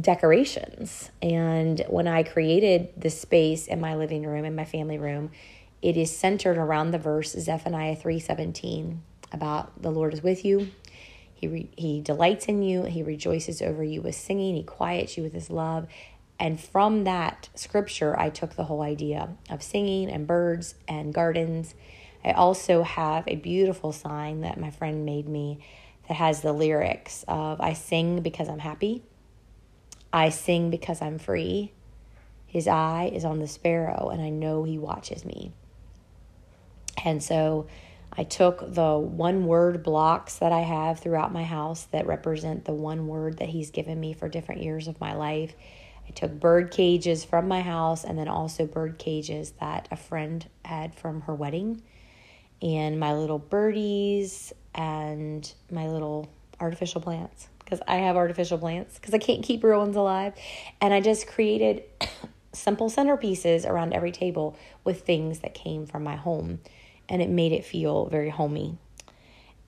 decorations. 0.00 1.10
And 1.22 1.84
when 1.88 2.08
I 2.08 2.22
created 2.22 2.88
the 2.96 3.10
space 3.10 3.66
in 3.66 3.80
my 3.80 3.94
living 3.94 4.26
room, 4.26 4.44
in 4.44 4.54
my 4.54 4.64
family 4.64 4.98
room, 4.98 5.30
it 5.80 5.96
is 5.96 6.14
centered 6.16 6.56
around 6.56 6.90
the 6.90 6.98
verse 6.98 7.32
Zephaniah 7.32 7.96
3:17 7.96 9.02
about 9.32 9.80
the 9.80 9.90
Lord 9.90 10.12
is 10.14 10.22
with 10.22 10.44
you. 10.44 10.70
He 11.34 11.46
re- 11.46 11.70
he 11.76 12.00
delights 12.00 12.46
in 12.46 12.62
you, 12.62 12.84
he 12.84 13.02
rejoices 13.02 13.60
over 13.62 13.84
you 13.84 14.02
with 14.02 14.14
singing, 14.14 14.56
he 14.56 14.62
quiets 14.62 15.16
you 15.16 15.22
with 15.22 15.34
his 15.34 15.50
love. 15.50 15.86
And 16.38 16.60
from 16.60 17.04
that 17.04 17.48
scripture, 17.54 18.18
I 18.18 18.30
took 18.30 18.56
the 18.56 18.64
whole 18.64 18.82
idea 18.82 19.30
of 19.48 19.62
singing 19.62 20.10
and 20.10 20.26
birds 20.26 20.74
and 20.88 21.14
gardens. 21.14 21.74
I 22.24 22.32
also 22.32 22.82
have 22.82 23.24
a 23.28 23.36
beautiful 23.36 23.92
sign 23.92 24.40
that 24.40 24.58
my 24.58 24.70
friend 24.70 25.06
made 25.06 25.28
me 25.28 25.60
that 26.08 26.14
has 26.14 26.40
the 26.40 26.52
lyrics 26.52 27.24
of 27.28 27.60
I 27.60 27.72
sing 27.72 28.20
because 28.20 28.48
I'm 28.48 28.58
happy. 28.58 29.02
I 30.16 30.30
sing 30.30 30.70
because 30.70 31.02
I'm 31.02 31.18
free. 31.18 31.72
His 32.46 32.66
eye 32.66 33.10
is 33.12 33.26
on 33.26 33.38
the 33.38 33.46
sparrow, 33.46 34.08
and 34.08 34.22
I 34.22 34.30
know 34.30 34.64
he 34.64 34.78
watches 34.78 35.26
me. 35.26 35.52
And 37.04 37.22
so 37.22 37.66
I 38.10 38.24
took 38.24 38.72
the 38.72 38.96
one 38.96 39.44
word 39.44 39.82
blocks 39.82 40.36
that 40.38 40.52
I 40.52 40.60
have 40.60 41.00
throughout 41.00 41.34
my 41.34 41.44
house 41.44 41.84
that 41.92 42.06
represent 42.06 42.64
the 42.64 42.72
one 42.72 43.08
word 43.08 43.36
that 43.40 43.50
he's 43.50 43.70
given 43.70 44.00
me 44.00 44.14
for 44.14 44.26
different 44.26 44.62
years 44.62 44.88
of 44.88 44.98
my 45.02 45.12
life. 45.12 45.54
I 46.08 46.12
took 46.12 46.40
bird 46.40 46.70
cages 46.70 47.22
from 47.22 47.46
my 47.46 47.60
house 47.60 48.02
and 48.02 48.18
then 48.18 48.26
also 48.26 48.64
bird 48.64 48.96
cages 48.96 49.52
that 49.60 49.86
a 49.90 49.96
friend 49.96 50.48
had 50.64 50.94
from 50.94 51.20
her 51.22 51.34
wedding. 51.34 51.82
And 52.62 52.98
my 52.98 53.12
little 53.12 53.38
birdies 53.38 54.54
and 54.74 55.52
my 55.70 55.88
little 55.88 56.30
artificial 56.58 57.02
plants 57.02 57.48
because 57.66 57.82
I 57.88 57.96
have 57.96 58.16
artificial 58.16 58.58
plants 58.58 58.94
because 58.94 59.12
I 59.12 59.18
can't 59.18 59.42
keep 59.42 59.64
real 59.64 59.80
ones 59.80 59.96
alive. 59.96 60.34
And 60.80 60.94
I 60.94 61.00
just 61.00 61.26
created 61.26 61.82
simple 62.52 62.88
centerpieces 62.88 63.68
around 63.68 63.92
every 63.92 64.12
table 64.12 64.56
with 64.84 65.02
things 65.02 65.40
that 65.40 65.52
came 65.52 65.84
from 65.84 66.04
my 66.04 66.14
home. 66.14 66.60
And 67.08 67.20
it 67.20 67.28
made 67.28 67.52
it 67.52 67.64
feel 67.64 68.06
very 68.06 68.30
homey. 68.30 68.78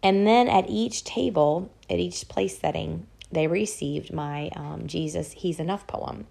And 0.01 0.27
then 0.27 0.49
at 0.49 0.71
each 0.71 1.03
table, 1.03 1.73
at 1.91 1.99
each 1.99 2.29
place 2.29 2.59
setting, 2.59 3.07
they 3.33 3.49
received 3.49 4.13
my 4.13 4.51
um, 4.55 4.87
Jesus, 4.87 5.33
He's 5.33 5.59
Enough 5.59 5.87
poem. 5.89 6.27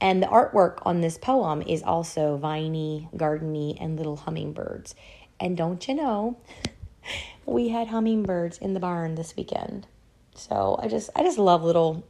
And 0.00 0.22
the 0.22 0.26
artwork 0.26 0.78
on 0.84 1.02
this 1.02 1.18
poem 1.18 1.62
is 1.62 1.82
also 1.82 2.36
viney, 2.36 3.08
gardeny, 3.14 3.76
and 3.80 3.96
little 3.96 4.16
hummingbirds. 4.16 4.94
And 5.38 5.56
don't 5.56 5.86
you 5.86 5.94
know, 5.94 6.38
we 7.46 7.68
had 7.68 7.88
hummingbirds 7.88 8.58
in 8.58 8.74
the 8.74 8.80
barn 8.80 9.14
this 9.14 9.36
weekend. 9.36 9.86
So 10.34 10.78
I 10.80 10.88
just 10.88 11.10
I 11.14 11.22
just 11.22 11.38
love 11.38 11.62
little, 11.62 12.04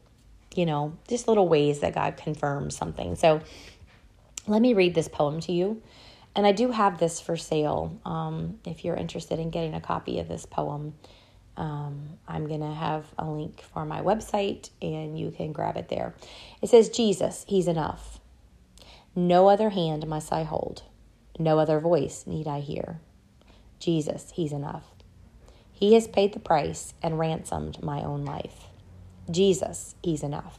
you 0.54 0.66
know, 0.66 0.96
just 1.08 1.28
little 1.28 1.48
ways 1.48 1.80
that 1.80 1.94
God 1.94 2.16
confirms 2.16 2.76
something. 2.76 3.16
So 3.16 3.40
let 4.46 4.60
me 4.60 4.74
read 4.74 4.94
this 4.94 5.08
poem 5.08 5.40
to 5.40 5.52
you. 5.52 5.82
And 6.36 6.46
I 6.46 6.52
do 6.52 6.70
have 6.70 6.98
this 6.98 7.20
for 7.20 7.36
sale. 7.36 7.98
Um, 8.04 8.58
if 8.64 8.84
you're 8.84 8.96
interested 8.96 9.38
in 9.38 9.50
getting 9.50 9.74
a 9.74 9.80
copy 9.80 10.18
of 10.18 10.28
this 10.28 10.46
poem, 10.46 10.94
um, 11.56 12.18
I'm 12.26 12.48
going 12.48 12.60
to 12.60 12.74
have 12.74 13.06
a 13.16 13.26
link 13.26 13.62
for 13.62 13.84
my 13.84 14.00
website 14.00 14.70
and 14.82 15.18
you 15.18 15.30
can 15.30 15.52
grab 15.52 15.76
it 15.76 15.88
there. 15.88 16.14
It 16.60 16.68
says, 16.70 16.88
Jesus, 16.88 17.44
He's 17.46 17.68
enough. 17.68 18.18
No 19.14 19.48
other 19.48 19.70
hand 19.70 20.06
must 20.08 20.32
I 20.32 20.42
hold, 20.42 20.82
no 21.38 21.60
other 21.60 21.78
voice 21.78 22.24
need 22.26 22.48
I 22.48 22.60
hear. 22.60 23.00
Jesus, 23.78 24.32
He's 24.34 24.52
enough. 24.52 24.93
He 25.74 25.94
has 25.94 26.06
paid 26.06 26.32
the 26.32 26.40
price 26.40 26.94
and 27.02 27.18
ransomed 27.18 27.82
my 27.82 28.02
own 28.02 28.24
life. 28.24 28.68
Jesus, 29.30 29.96
He's 30.02 30.22
enough. 30.22 30.58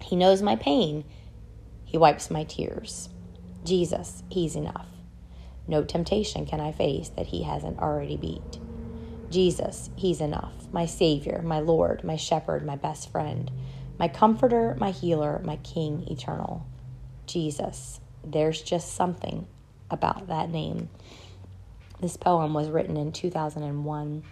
He 0.00 0.14
knows 0.14 0.42
my 0.42 0.54
pain. 0.56 1.04
He 1.84 1.98
wipes 1.98 2.30
my 2.30 2.44
tears. 2.44 3.08
Jesus, 3.64 4.22
He's 4.30 4.54
enough. 4.54 4.86
No 5.66 5.82
temptation 5.82 6.46
can 6.46 6.60
I 6.60 6.70
face 6.70 7.08
that 7.10 7.26
He 7.26 7.42
hasn't 7.42 7.80
already 7.80 8.16
beat. 8.16 8.60
Jesus, 9.28 9.90
He's 9.96 10.20
enough. 10.20 10.54
My 10.72 10.86
Savior, 10.86 11.42
my 11.44 11.58
Lord, 11.58 12.04
my 12.04 12.16
Shepherd, 12.16 12.64
my 12.64 12.76
best 12.76 13.10
friend, 13.10 13.50
my 13.98 14.06
Comforter, 14.06 14.76
my 14.78 14.92
Healer, 14.92 15.40
my 15.44 15.56
King 15.56 16.06
eternal. 16.08 16.64
Jesus, 17.26 18.00
there's 18.24 18.62
just 18.62 18.94
something 18.94 19.48
about 19.90 20.28
that 20.28 20.48
name. 20.48 20.90
This 22.00 22.16
poem 22.18 22.52
was 22.52 22.68
written 22.68 22.98
in 22.98 23.10
2001, 23.10 24.22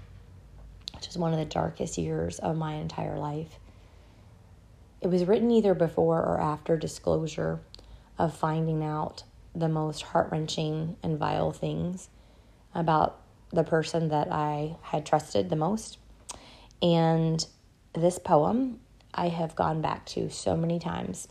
which 0.94 1.08
is 1.08 1.16
one 1.16 1.32
of 1.32 1.38
the 1.38 1.46
darkest 1.46 1.96
years 1.96 2.38
of 2.38 2.56
my 2.56 2.74
entire 2.74 3.18
life. 3.18 3.58
It 5.00 5.08
was 5.08 5.24
written 5.24 5.50
either 5.50 5.74
before 5.74 6.20
or 6.20 6.40
after 6.40 6.76
disclosure 6.76 7.60
of 8.18 8.36
finding 8.36 8.84
out 8.84 9.22
the 9.54 9.68
most 9.68 10.02
heart 10.02 10.30
wrenching 10.30 10.96
and 11.02 11.18
vile 11.18 11.52
things 11.52 12.10
about 12.74 13.20
the 13.50 13.64
person 13.64 14.08
that 14.08 14.30
I 14.30 14.76
had 14.82 15.06
trusted 15.06 15.48
the 15.48 15.56
most. 15.56 15.96
And 16.82 17.46
this 17.94 18.18
poem 18.18 18.80
I 19.14 19.28
have 19.28 19.56
gone 19.56 19.80
back 19.80 20.04
to 20.06 20.28
so 20.28 20.54
many 20.56 20.78
times 20.78 21.28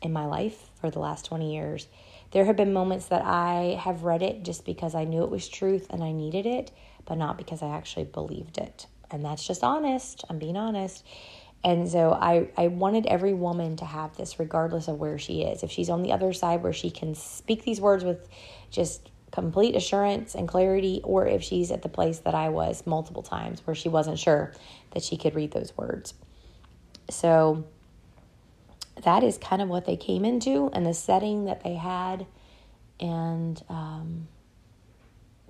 in 0.00 0.12
my 0.12 0.24
life 0.24 0.70
for 0.80 0.90
the 0.90 1.00
last 1.00 1.26
20 1.26 1.52
years 1.52 1.88
there 2.32 2.44
have 2.44 2.56
been 2.56 2.72
moments 2.72 3.06
that 3.06 3.22
I 3.24 3.78
have 3.82 4.02
read 4.02 4.22
it 4.22 4.42
just 4.42 4.64
because 4.64 4.94
I 4.94 5.04
knew 5.04 5.22
it 5.22 5.30
was 5.30 5.48
truth 5.48 5.86
and 5.90 6.02
I 6.02 6.12
needed 6.12 6.46
it, 6.46 6.72
but 7.04 7.16
not 7.16 7.38
because 7.38 7.62
I 7.62 7.68
actually 7.68 8.04
believed 8.04 8.58
it. 8.58 8.86
And 9.10 9.24
that's 9.24 9.46
just 9.46 9.62
honest. 9.62 10.24
I'm 10.28 10.38
being 10.38 10.56
honest. 10.56 11.04
And 11.64 11.88
so 11.88 12.12
I, 12.12 12.48
I 12.56 12.68
wanted 12.68 13.06
every 13.06 13.34
woman 13.34 13.76
to 13.76 13.84
have 13.84 14.16
this 14.16 14.38
regardless 14.38 14.88
of 14.88 14.98
where 14.98 15.18
she 15.18 15.42
is. 15.42 15.62
If 15.62 15.70
she's 15.70 15.90
on 15.90 16.02
the 16.02 16.12
other 16.12 16.32
side 16.32 16.62
where 16.62 16.72
she 16.72 16.90
can 16.90 17.14
speak 17.14 17.64
these 17.64 17.80
words 17.80 18.04
with 18.04 18.28
just 18.70 19.10
complete 19.32 19.74
assurance 19.74 20.34
and 20.34 20.46
clarity, 20.48 21.00
or 21.04 21.26
if 21.26 21.42
she's 21.42 21.70
at 21.70 21.82
the 21.82 21.88
place 21.88 22.20
that 22.20 22.34
I 22.34 22.50
was 22.50 22.86
multiple 22.86 23.22
times 23.22 23.66
where 23.66 23.74
she 23.74 23.88
wasn't 23.88 24.18
sure 24.18 24.52
that 24.92 25.02
she 25.02 25.16
could 25.16 25.34
read 25.34 25.52
those 25.52 25.76
words. 25.76 26.14
So 27.10 27.64
that 29.02 29.22
is 29.22 29.38
kind 29.38 29.60
of 29.60 29.68
what 29.68 29.84
they 29.84 29.96
came 29.96 30.24
into 30.24 30.70
and 30.72 30.86
the 30.86 30.94
setting 30.94 31.44
that 31.44 31.62
they 31.62 31.74
had 31.74 32.26
and 32.98 33.62
um, 33.68 34.28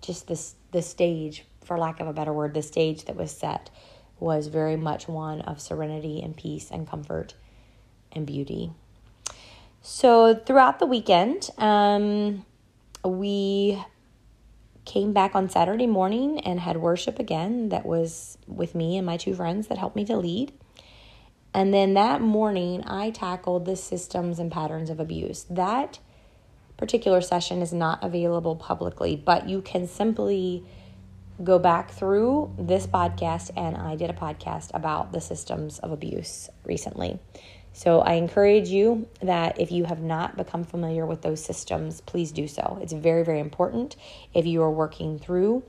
just 0.00 0.26
this 0.26 0.54
the 0.72 0.82
stage 0.82 1.44
for 1.64 1.78
lack 1.78 2.00
of 2.00 2.06
a 2.06 2.12
better 2.12 2.32
word 2.32 2.54
the 2.54 2.62
stage 2.62 3.04
that 3.04 3.16
was 3.16 3.30
set 3.30 3.70
was 4.18 4.48
very 4.48 4.76
much 4.76 5.08
one 5.08 5.40
of 5.42 5.60
serenity 5.60 6.22
and 6.22 6.36
peace 6.36 6.70
and 6.70 6.88
comfort 6.88 7.34
and 8.12 8.26
beauty. 8.26 8.72
So 9.82 10.34
throughout 10.34 10.78
the 10.78 10.86
weekend 10.86 11.50
um, 11.58 12.44
we 13.04 13.82
came 14.84 15.12
back 15.12 15.34
on 15.34 15.48
saturday 15.48 15.86
morning 15.86 16.38
and 16.40 16.60
had 16.60 16.76
worship 16.76 17.18
again 17.18 17.70
that 17.70 17.84
was 17.84 18.38
with 18.46 18.72
me 18.72 18.96
and 18.96 19.04
my 19.04 19.16
two 19.16 19.34
friends 19.34 19.66
that 19.66 19.76
helped 19.76 19.96
me 19.96 20.04
to 20.04 20.16
lead 20.16 20.52
and 21.56 21.72
then 21.72 21.94
that 21.94 22.20
morning, 22.20 22.84
I 22.86 23.08
tackled 23.08 23.64
the 23.64 23.76
systems 23.76 24.38
and 24.38 24.52
patterns 24.52 24.90
of 24.90 25.00
abuse. 25.00 25.46
That 25.48 25.98
particular 26.76 27.22
session 27.22 27.62
is 27.62 27.72
not 27.72 28.04
available 28.04 28.56
publicly, 28.56 29.16
but 29.16 29.48
you 29.48 29.62
can 29.62 29.86
simply 29.86 30.66
go 31.42 31.58
back 31.58 31.92
through 31.92 32.54
this 32.58 32.86
podcast. 32.86 33.52
And 33.56 33.74
I 33.74 33.96
did 33.96 34.10
a 34.10 34.12
podcast 34.12 34.70
about 34.74 35.12
the 35.12 35.20
systems 35.22 35.78
of 35.78 35.92
abuse 35.92 36.50
recently. 36.62 37.20
So 37.72 38.00
I 38.00 38.16
encourage 38.16 38.68
you 38.68 39.08
that 39.22 39.58
if 39.58 39.72
you 39.72 39.84
have 39.84 40.02
not 40.02 40.36
become 40.36 40.62
familiar 40.62 41.06
with 41.06 41.22
those 41.22 41.42
systems, 41.42 42.02
please 42.02 42.32
do 42.32 42.48
so. 42.48 42.78
It's 42.82 42.92
very, 42.92 43.24
very 43.24 43.40
important 43.40 43.96
if 44.34 44.44
you 44.44 44.60
are 44.60 44.70
working 44.70 45.18
through 45.18 45.62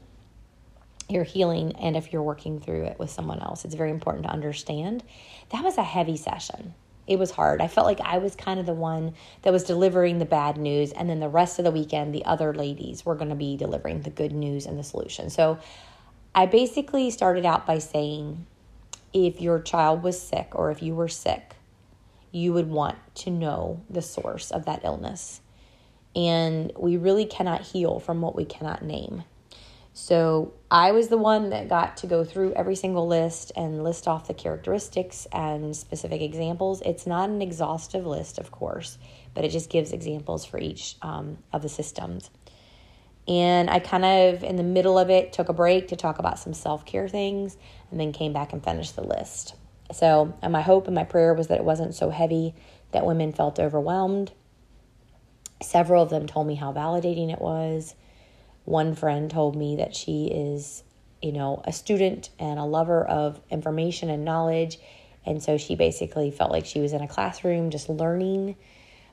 your 1.10 1.24
healing 1.24 1.74
and 1.78 1.96
if 1.96 2.12
you're 2.12 2.24
working 2.24 2.60
through 2.60 2.84
it 2.84 3.00
with 3.00 3.10
someone 3.10 3.40
else. 3.40 3.66
It's 3.66 3.76
very 3.76 3.92
important 3.92 4.26
to 4.26 4.32
understand. 4.32 5.04
That 5.50 5.64
was 5.64 5.78
a 5.78 5.84
heavy 5.84 6.18
session. 6.18 6.74
It 7.08 7.18
was 7.18 7.32
hard. 7.32 7.62
I 7.62 7.68
felt 7.68 7.88
like 7.88 8.02
I 8.02 8.18
was 8.18 8.36
kind 8.36 8.60
of 8.60 8.66
the 8.66 8.74
one 8.74 9.14
that 9.44 9.54
was 9.54 9.64
delivering 9.64 10.20
the 10.20 10.26
bad 10.26 10.58
news, 10.58 10.92
and 10.92 11.10
then 11.10 11.22
the 11.22 11.30
rest 11.30 11.58
of 11.58 11.64
the 11.64 11.72
weekend, 11.72 12.14
the 12.14 12.26
other 12.26 12.54
ladies 12.54 13.06
were 13.06 13.16
going 13.16 13.30
to 13.30 13.36
be 13.36 13.56
delivering 13.56 14.02
the 14.02 14.10
good 14.10 14.34
news 14.34 14.66
and 14.66 14.78
the 14.78 14.84
solution. 14.84 15.30
So 15.30 15.58
I 16.36 16.46
basically 16.46 17.10
started 17.10 17.46
out 17.46 17.66
by 17.66 17.80
saying 17.80 18.46
if 19.14 19.40
your 19.40 19.62
child 19.62 20.04
was 20.04 20.22
sick 20.22 20.50
or 20.52 20.70
if 20.70 20.84
you 20.84 20.94
were 20.96 21.08
sick, 21.08 21.56
you 22.32 22.52
would 22.52 22.70
want 22.70 22.98
to 23.16 23.30
know 23.30 23.82
the 23.90 24.02
source 24.02 24.52
of 24.52 24.66
that 24.66 24.82
illness. 24.84 25.40
And 26.14 26.74
we 26.78 26.98
really 26.98 27.26
cannot 27.26 27.62
heal 27.62 28.00
from 28.00 28.22
what 28.22 28.36
we 28.36 28.44
cannot 28.44 28.84
name. 28.84 29.24
So 29.98 30.54
I 30.70 30.92
was 30.92 31.08
the 31.08 31.18
one 31.18 31.50
that 31.50 31.70
got 31.70 31.98
to 31.98 32.08
go 32.08 32.24
through 32.24 32.54
every 32.54 32.76
single 32.76 33.08
list 33.08 33.52
and 33.56 33.84
list 33.84 34.08
off 34.08 34.28
the 34.28 34.34
characteristics 34.36 35.26
and 35.34 35.76
specific 35.76 36.22
examples. 36.22 36.84
It's 36.86 37.08
not 37.08 37.32
an 37.32 37.42
exhaustive 37.42 38.06
list, 38.06 38.38
of 38.38 38.52
course, 38.52 39.00
but 39.34 39.44
it 39.44 39.50
just 39.50 39.72
gives 39.72 39.94
examples 39.94 40.46
for 40.46 40.60
each 40.60 40.98
um, 41.02 41.40
of 41.52 41.64
the 41.64 41.68
systems. 41.68 42.30
And 43.28 43.72
I 43.72 43.80
kind 43.80 44.06
of, 44.06 44.44
in 44.44 44.56
the 44.56 44.62
middle 44.62 45.00
of 45.00 45.10
it, 45.10 45.34
took 45.34 45.50
a 45.50 45.54
break 45.54 45.88
to 45.88 45.96
talk 45.96 46.20
about 46.20 46.38
some 46.38 46.54
self 46.54 46.86
care 46.86 47.10
things 47.10 47.58
and 47.90 48.00
then 48.00 48.14
came 48.14 48.34
back 48.34 48.54
and 48.54 48.64
finished 48.64 48.96
the 48.96 49.04
list. 49.04 49.56
So, 49.92 50.32
my 50.48 50.62
hope 50.62 50.86
and 50.86 50.94
my 50.94 51.06
prayer 51.06 51.34
was 51.34 51.48
that 51.48 51.58
it 51.58 51.66
wasn't 51.66 51.96
so 51.96 52.12
heavy 52.12 52.54
that 52.92 53.08
women 53.08 53.34
felt 53.34 53.58
overwhelmed. 53.58 54.32
Several 55.60 56.04
of 56.04 56.12
them 56.12 56.28
told 56.28 56.46
me 56.46 56.54
how 56.54 56.72
validating 56.72 57.34
it 57.34 57.42
was 57.42 57.96
one 58.68 58.96
friend 58.96 59.32
told 59.32 59.56
me 59.56 59.78
that 59.78 59.96
she 59.96 60.26
is, 60.26 60.84
you 61.22 61.32
know, 61.32 61.62
a 61.64 61.72
student 61.72 62.30
and 62.38 62.60
a 62.60 62.66
lover 62.66 63.06
of 63.06 63.40
information 63.50 64.10
and 64.10 64.26
knowledge. 64.26 64.78
And 65.26 65.42
so 65.42 65.58
she 65.58 65.76
basically 65.76 66.32
felt 66.32 66.52
like 66.52 66.66
she 66.66 66.82
was 66.82 66.92
in 66.92 67.02
a 67.02 67.08
classroom 67.08 67.70
just 67.70 67.88
learning. 67.88 68.58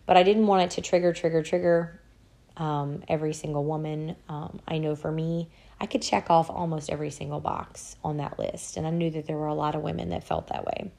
But 0.07 0.17
I 0.17 0.25
didn't 0.25 0.49
want 0.49 0.65
it 0.65 0.71
to 0.73 0.81
trigger, 0.81 1.13
trigger, 1.13 1.41
trigger 1.45 2.01
um, 2.57 3.05
every 3.07 3.33
single 3.33 3.65
woman. 3.65 4.17
Um, 4.29 4.59
I 4.67 4.79
know 4.79 4.97
for 4.97 5.13
me, 5.13 5.49
I 5.81 5.87
could 5.87 6.03
check 6.03 6.31
off 6.31 6.51
almost 6.51 6.91
every 6.91 7.13
single 7.13 7.39
box 7.39 7.95
on 8.03 8.17
that 8.17 8.41
list. 8.41 8.77
And 8.77 8.89
I 8.89 8.91
knew 8.91 9.11
that 9.13 9.27
there 9.27 9.37
were 9.37 9.47
a 9.47 9.55
lot 9.55 9.77
of 9.77 9.83
women 9.83 10.09
that 10.09 10.25
felt 10.25 10.49
that 10.49 10.65
way. 10.67 10.91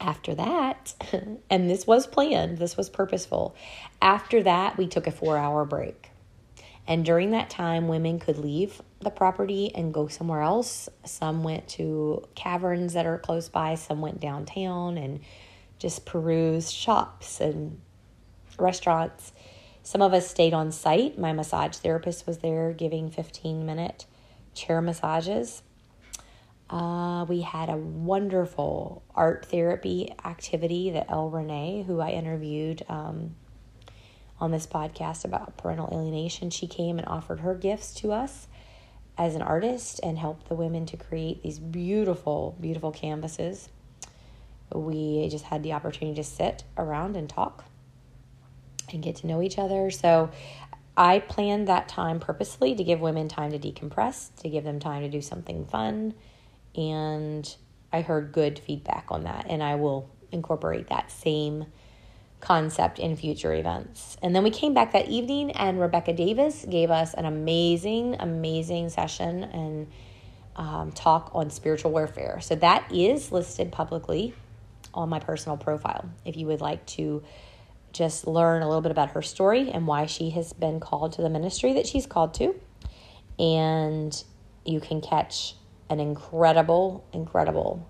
After 0.00 0.34
that, 0.34 0.92
and 1.50 1.70
this 1.70 1.86
was 1.86 2.08
planned, 2.08 2.58
this 2.58 2.76
was 2.76 2.90
purposeful. 2.90 3.54
After 4.00 4.42
that, 4.42 4.76
we 4.76 4.88
took 4.88 5.06
a 5.06 5.12
four 5.12 5.38
hour 5.38 5.64
break. 5.64 6.08
And 6.86 7.04
during 7.04 7.30
that 7.30 7.48
time, 7.48 7.86
women 7.86 8.18
could 8.18 8.38
leave 8.38 8.82
the 9.00 9.10
property 9.10 9.72
and 9.74 9.94
go 9.94 10.08
somewhere 10.08 10.42
else. 10.42 10.88
Some 11.04 11.44
went 11.44 11.68
to 11.68 12.24
caverns 12.34 12.94
that 12.94 13.06
are 13.06 13.18
close 13.18 13.48
by, 13.48 13.76
some 13.76 14.00
went 14.00 14.20
downtown 14.20 14.98
and 14.98 15.20
just 15.78 16.04
perused 16.04 16.72
shops 16.72 17.40
and 17.40 17.80
restaurants. 18.58 19.32
Some 19.82 20.02
of 20.02 20.12
us 20.12 20.28
stayed 20.28 20.54
on 20.54 20.70
site. 20.72 21.18
My 21.18 21.32
massage 21.32 21.76
therapist 21.76 22.26
was 22.26 22.38
there 22.38 22.72
giving 22.72 23.10
15 23.10 23.64
minute 23.66 24.06
chair 24.54 24.80
massages. 24.80 25.62
Uh, 26.70 27.26
we 27.28 27.42
had 27.42 27.68
a 27.68 27.76
wonderful 27.76 29.02
art 29.14 29.44
therapy 29.46 30.12
activity 30.24 30.90
that 30.90 31.10
El 31.10 31.28
Renee, 31.28 31.84
who 31.86 32.00
I 32.00 32.10
interviewed 32.10 32.82
um, 32.88 33.34
on 34.42 34.50
this 34.50 34.66
podcast 34.66 35.24
about 35.24 35.56
parental 35.56 35.88
alienation, 35.92 36.50
she 36.50 36.66
came 36.66 36.98
and 36.98 37.06
offered 37.06 37.40
her 37.40 37.54
gifts 37.54 37.94
to 37.94 38.10
us 38.10 38.48
as 39.16 39.36
an 39.36 39.42
artist 39.42 40.00
and 40.02 40.18
helped 40.18 40.48
the 40.48 40.54
women 40.56 40.84
to 40.84 40.96
create 40.96 41.44
these 41.44 41.60
beautiful, 41.60 42.56
beautiful 42.60 42.90
canvases. 42.90 43.68
We 44.74 45.28
just 45.30 45.44
had 45.44 45.62
the 45.62 45.74
opportunity 45.74 46.16
to 46.16 46.24
sit 46.24 46.64
around 46.76 47.16
and 47.16 47.30
talk 47.30 47.64
and 48.92 49.00
get 49.00 49.14
to 49.16 49.28
know 49.28 49.42
each 49.42 49.58
other. 49.58 49.92
So 49.92 50.30
I 50.96 51.20
planned 51.20 51.68
that 51.68 51.86
time 51.86 52.18
purposely 52.18 52.74
to 52.74 52.82
give 52.82 52.98
women 52.98 53.28
time 53.28 53.52
to 53.52 53.60
decompress, 53.60 54.34
to 54.40 54.48
give 54.48 54.64
them 54.64 54.80
time 54.80 55.02
to 55.02 55.08
do 55.08 55.22
something 55.22 55.66
fun. 55.66 56.14
And 56.74 57.54
I 57.92 58.00
heard 58.00 58.32
good 58.32 58.58
feedback 58.58 59.06
on 59.10 59.22
that. 59.22 59.46
And 59.48 59.62
I 59.62 59.76
will 59.76 60.10
incorporate 60.32 60.88
that 60.88 61.12
same 61.12 61.66
concept 62.42 62.98
in 62.98 63.16
future 63.16 63.54
events. 63.54 64.18
And 64.20 64.36
then 64.36 64.42
we 64.42 64.50
came 64.50 64.74
back 64.74 64.92
that 64.92 65.08
evening, 65.08 65.52
and 65.52 65.80
Rebecca 65.80 66.12
Davis 66.12 66.66
gave 66.68 66.90
us 66.90 67.14
an 67.14 67.24
amazing, 67.24 68.16
amazing 68.18 68.90
session 68.90 69.44
and 69.44 69.86
um, 70.56 70.92
talk 70.92 71.30
on 71.34 71.48
spiritual 71.48 71.92
warfare. 71.92 72.40
So 72.42 72.56
that 72.56 72.92
is 72.92 73.32
listed 73.32 73.72
publicly 73.72 74.34
on 74.92 75.08
my 75.08 75.20
personal 75.20 75.56
profile 75.56 76.10
if 76.26 76.36
you 76.36 76.46
would 76.48 76.60
like 76.60 76.84
to 76.84 77.22
just 77.92 78.26
learn 78.26 78.62
a 78.62 78.66
little 78.66 78.82
bit 78.82 78.90
about 78.90 79.12
her 79.12 79.22
story 79.22 79.70
and 79.70 79.86
why 79.86 80.06
she 80.06 80.30
has 80.30 80.52
been 80.52 80.80
called 80.80 81.12
to 81.12 81.22
the 81.22 81.30
ministry 81.30 81.74
that 81.74 81.86
she's 81.86 82.06
called 82.06 82.34
to. 82.34 82.54
And 83.38 84.22
you 84.64 84.80
can 84.80 85.00
catch 85.00 85.54
an 85.88 86.00
incredible, 86.00 87.04
incredible 87.12 87.86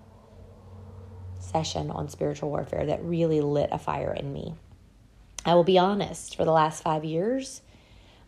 session 1.53 1.89
on 1.91 2.09
spiritual 2.09 2.49
warfare 2.49 2.85
that 2.87 3.03
really 3.03 3.39
lit 3.39 3.69
a 3.71 3.79
fire 3.79 4.13
in 4.13 4.33
me. 4.33 4.55
I 5.45 5.55
will 5.55 5.63
be 5.63 5.77
honest, 5.77 6.35
for 6.35 6.43
the 6.43 6.51
last 6.51 6.83
five 6.83 7.05
years, 7.05 7.61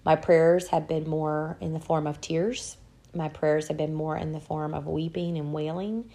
my 0.05 0.15
prayers 0.15 0.69
have 0.69 0.87
been 0.87 1.09
more 1.09 1.57
in 1.59 1.73
the 1.73 1.79
form 1.79 2.07
of 2.07 2.21
tears. 2.21 2.77
My 3.13 3.27
prayers 3.27 3.67
have 3.67 3.77
been 3.77 3.93
more 3.93 4.15
in 4.15 4.31
the 4.31 4.39
form 4.39 4.73
of 4.73 4.85
weeping 4.85 5.37
and 5.37 5.51
wailing 5.51 6.09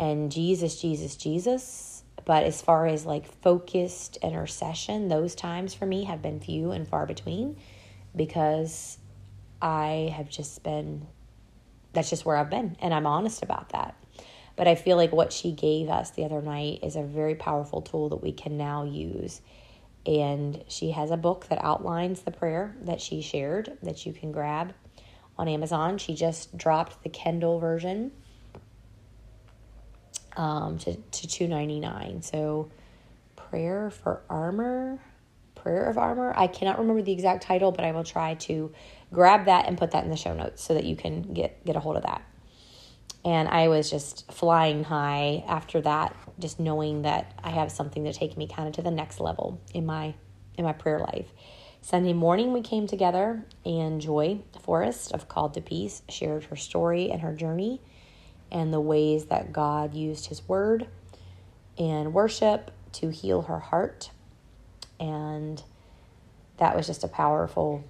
and 0.00 0.32
Jesus, 0.32 0.80
Jesus, 0.80 1.14
Jesus. 1.14 2.02
But 2.24 2.44
as 2.44 2.62
far 2.62 2.86
as 2.86 3.04
like 3.04 3.26
focused 3.42 4.16
intercession, 4.22 5.08
those 5.08 5.34
times 5.34 5.74
for 5.74 5.86
me 5.86 6.04
have 6.04 6.22
been 6.22 6.40
few 6.40 6.72
and 6.72 6.88
far 6.88 7.06
between 7.06 7.58
because 8.16 8.98
I 9.60 10.12
have 10.16 10.28
just 10.30 10.62
been, 10.62 11.06
that's 11.92 12.08
just 12.08 12.24
where 12.24 12.36
I've 12.36 12.50
been. 12.50 12.76
And 12.80 12.94
I'm 12.94 13.06
honest 13.06 13.42
about 13.42 13.70
that. 13.70 13.94
But 14.60 14.68
I 14.68 14.74
feel 14.74 14.98
like 14.98 15.10
what 15.10 15.32
she 15.32 15.52
gave 15.52 15.88
us 15.88 16.10
the 16.10 16.26
other 16.26 16.42
night 16.42 16.80
is 16.82 16.94
a 16.94 17.02
very 17.02 17.34
powerful 17.34 17.80
tool 17.80 18.10
that 18.10 18.22
we 18.22 18.30
can 18.30 18.58
now 18.58 18.84
use. 18.84 19.40
And 20.04 20.62
she 20.68 20.90
has 20.90 21.10
a 21.10 21.16
book 21.16 21.46
that 21.48 21.64
outlines 21.64 22.20
the 22.20 22.30
prayer 22.30 22.76
that 22.82 23.00
she 23.00 23.22
shared 23.22 23.78
that 23.82 24.04
you 24.04 24.12
can 24.12 24.32
grab 24.32 24.74
on 25.38 25.48
Amazon. 25.48 25.96
She 25.96 26.14
just 26.14 26.58
dropped 26.58 27.02
the 27.02 27.08
Kindle 27.08 27.58
version 27.58 28.12
um, 30.36 30.76
to, 30.80 30.94
to 30.94 31.26
two 31.26 31.48
ninety 31.48 31.80
nine. 31.80 32.20
So, 32.20 32.70
Prayer 33.36 33.90
for 33.90 34.20
Armor, 34.28 34.98
Prayer 35.54 35.86
of 35.86 35.96
Armor. 35.96 36.34
I 36.36 36.48
cannot 36.48 36.78
remember 36.78 37.00
the 37.00 37.12
exact 37.12 37.44
title, 37.44 37.72
but 37.72 37.86
I 37.86 37.92
will 37.92 38.04
try 38.04 38.34
to 38.34 38.70
grab 39.10 39.46
that 39.46 39.68
and 39.68 39.78
put 39.78 39.92
that 39.92 40.04
in 40.04 40.10
the 40.10 40.18
show 40.18 40.34
notes 40.34 40.62
so 40.62 40.74
that 40.74 40.84
you 40.84 40.96
can 40.96 41.32
get 41.32 41.64
get 41.64 41.76
a 41.76 41.80
hold 41.80 41.96
of 41.96 42.02
that 42.02 42.29
and 43.24 43.48
I 43.48 43.68
was 43.68 43.90
just 43.90 44.30
flying 44.32 44.84
high 44.84 45.44
after 45.46 45.80
that, 45.82 46.16
just 46.38 46.58
knowing 46.58 47.02
that 47.02 47.38
I 47.42 47.50
have 47.50 47.70
something 47.70 48.04
to 48.04 48.12
take 48.12 48.36
me 48.36 48.46
kind 48.46 48.68
of 48.68 48.74
to 48.74 48.82
the 48.82 48.90
next 48.90 49.20
level 49.20 49.60
in 49.74 49.86
my 49.86 50.14
in 50.56 50.64
my 50.64 50.72
prayer 50.72 50.98
life. 50.98 51.32
Sunday 51.82 52.12
morning 52.12 52.52
we 52.52 52.60
came 52.60 52.86
together 52.86 53.44
and 53.64 54.00
Joy 54.00 54.40
Forrest 54.62 55.12
of 55.12 55.28
Called 55.28 55.54
to 55.54 55.60
Peace 55.60 56.02
shared 56.08 56.44
her 56.44 56.56
story 56.56 57.10
and 57.10 57.22
her 57.22 57.34
journey 57.34 57.80
and 58.52 58.72
the 58.72 58.80
ways 58.80 59.26
that 59.26 59.52
God 59.52 59.94
used 59.94 60.26
his 60.26 60.46
word 60.46 60.88
and 61.78 62.12
worship 62.12 62.70
to 62.92 63.08
heal 63.08 63.42
her 63.42 63.58
heart. 63.58 64.10
And 64.98 65.62
that 66.58 66.76
was 66.76 66.86
just 66.86 67.04
a 67.04 67.08
powerful 67.08 67.84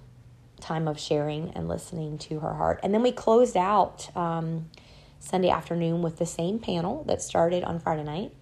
time 0.61 0.87
of 0.87 0.99
sharing 0.99 1.49
and 1.51 1.67
listening 1.67 2.17
to 2.19 2.39
her 2.39 2.53
heart. 2.53 2.79
And 2.83 2.93
then 2.93 3.01
we 3.01 3.11
closed 3.11 3.57
out 3.57 4.15
um, 4.15 4.69
Sunday 5.21 5.49
afternoon 5.49 6.01
with 6.01 6.17
the 6.17 6.25
same 6.25 6.57
panel 6.57 7.03
that 7.03 7.21
started 7.21 7.63
on 7.63 7.79
Friday 7.79 8.03
night. 8.03 8.33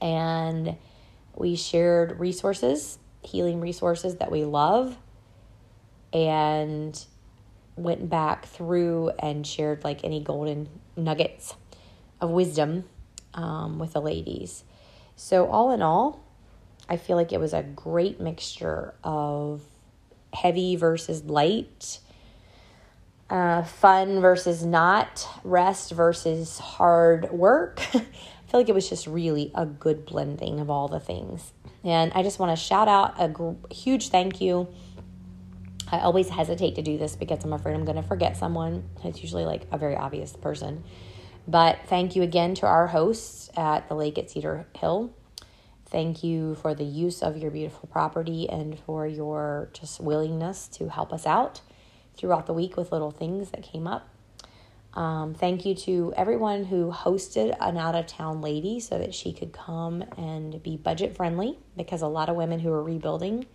And 0.00 0.76
we 1.34 1.56
shared 1.56 2.20
resources, 2.20 2.98
healing 3.22 3.60
resources 3.60 4.16
that 4.16 4.30
we 4.30 4.44
love, 4.44 4.96
and 6.12 7.04
went 7.74 8.08
back 8.08 8.46
through 8.46 9.10
and 9.18 9.44
shared 9.44 9.82
like 9.82 10.04
any 10.04 10.22
golden 10.22 10.68
nuggets 10.96 11.54
of 12.20 12.30
wisdom 12.30 12.84
um, 13.34 13.80
with 13.80 13.92
the 13.92 14.00
ladies. 14.00 14.62
So, 15.16 15.46
all 15.48 15.72
in 15.72 15.82
all, 15.82 16.24
I 16.88 16.96
feel 16.96 17.16
like 17.16 17.32
it 17.32 17.40
was 17.40 17.52
a 17.52 17.62
great 17.62 18.20
mixture 18.20 18.94
of 19.02 19.62
heavy 20.32 20.76
versus 20.76 21.24
light 21.24 21.98
uh, 23.30 23.62
fun 23.62 24.20
versus 24.20 24.64
not, 24.64 25.26
rest 25.44 25.92
versus 25.92 26.58
hard 26.58 27.30
work. 27.30 27.80
I 27.94 28.50
feel 28.50 28.60
like 28.60 28.68
it 28.68 28.74
was 28.74 28.88
just 28.88 29.06
really 29.06 29.52
a 29.54 29.64
good 29.64 30.04
blending 30.04 30.58
of 30.58 30.68
all 30.68 30.88
the 30.88 30.98
things. 30.98 31.52
And 31.84 32.12
I 32.14 32.24
just 32.24 32.40
want 32.40 32.56
to 32.56 32.62
shout 32.62 32.88
out 32.88 33.14
a 33.18 33.28
gr- 33.28 33.52
huge 33.70 34.08
thank 34.08 34.40
you. 34.40 34.68
I 35.92 36.00
always 36.00 36.28
hesitate 36.28 36.74
to 36.74 36.82
do 36.82 36.98
this 36.98 37.14
because 37.14 37.44
I'm 37.44 37.52
afraid 37.52 37.74
I'm 37.74 37.84
going 37.84 37.96
to 37.96 38.02
forget 38.02 38.36
someone. 38.36 38.88
It's 39.04 39.22
usually 39.22 39.44
like 39.44 39.66
a 39.70 39.78
very 39.78 39.96
obvious 39.96 40.34
person. 40.34 40.82
But 41.46 41.78
thank 41.86 42.16
you 42.16 42.22
again 42.22 42.54
to 42.56 42.66
our 42.66 42.88
hosts 42.88 43.50
at 43.56 43.88
the 43.88 43.94
lake 43.94 44.18
at 44.18 44.30
Cedar 44.30 44.66
Hill. 44.76 45.14
Thank 45.86 46.22
you 46.22 46.56
for 46.56 46.74
the 46.74 46.84
use 46.84 47.22
of 47.22 47.36
your 47.36 47.50
beautiful 47.50 47.88
property 47.88 48.48
and 48.48 48.78
for 48.78 49.06
your 49.06 49.70
just 49.72 50.00
willingness 50.00 50.68
to 50.68 50.88
help 50.88 51.12
us 51.12 51.26
out 51.26 51.60
throughout 52.20 52.46
the 52.46 52.52
week 52.52 52.76
with 52.76 52.92
little 52.92 53.10
things 53.10 53.50
that 53.50 53.62
came 53.62 53.86
up. 53.86 54.08
Um, 54.94 55.34
thank 55.34 55.64
you 55.64 55.74
to 55.76 56.12
everyone 56.16 56.64
who 56.64 56.90
hosted 56.90 57.56
an 57.60 57.76
out 57.76 57.94
of 57.94 58.06
town 58.06 58.40
lady 58.40 58.80
so 58.80 58.98
that 58.98 59.14
she 59.14 59.32
could 59.32 59.52
come 59.52 60.02
and 60.16 60.62
be 60.62 60.76
budget 60.76 61.16
friendly 61.16 61.58
because 61.76 62.02
a 62.02 62.08
lot 62.08 62.28
of 62.28 62.36
women 62.36 62.58
who 62.58 62.72
are 62.72 62.82
rebuilding, 62.82 63.46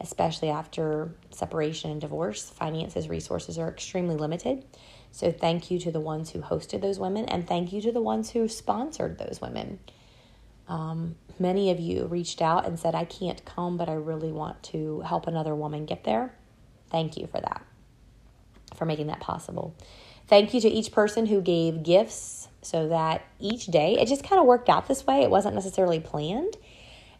especially 0.00 0.50
after 0.50 1.14
separation 1.30 1.90
and 1.90 2.00
divorce, 2.00 2.50
finances, 2.50 3.08
resources 3.08 3.58
are 3.58 3.68
extremely 3.68 4.16
limited. 4.16 4.64
So, 5.10 5.30
thank 5.30 5.70
you 5.70 5.78
to 5.80 5.92
the 5.92 6.00
ones 6.00 6.30
who 6.30 6.40
hosted 6.40 6.82
those 6.82 6.98
women 6.98 7.24
and 7.26 7.46
thank 7.46 7.72
you 7.72 7.80
to 7.82 7.92
the 7.92 8.02
ones 8.02 8.30
who 8.30 8.48
sponsored 8.48 9.16
those 9.16 9.40
women. 9.40 9.78
Um, 10.68 11.16
many 11.38 11.70
of 11.70 11.78
you 11.78 12.06
reached 12.06 12.42
out 12.42 12.66
and 12.66 12.78
said, 12.78 12.94
I 12.94 13.04
can't 13.04 13.42
come, 13.44 13.76
but 13.76 13.88
I 13.88 13.94
really 13.94 14.32
want 14.32 14.62
to 14.64 15.00
help 15.00 15.26
another 15.26 15.54
woman 15.54 15.84
get 15.84 16.04
there. 16.04 16.34
Thank 16.90 17.16
you 17.16 17.26
for 17.26 17.40
that, 17.40 17.64
for 18.74 18.84
making 18.84 19.06
that 19.08 19.20
possible. 19.20 19.74
Thank 20.26 20.54
you 20.54 20.60
to 20.60 20.68
each 20.68 20.92
person 20.92 21.26
who 21.26 21.40
gave 21.40 21.82
gifts 21.82 22.48
so 22.62 22.88
that 22.88 23.24
each 23.38 23.66
day, 23.66 23.96
it 24.00 24.08
just 24.08 24.24
kind 24.24 24.40
of 24.40 24.46
worked 24.46 24.68
out 24.68 24.88
this 24.88 25.06
way. 25.06 25.22
It 25.22 25.30
wasn't 25.30 25.54
necessarily 25.54 26.00
planned, 26.00 26.56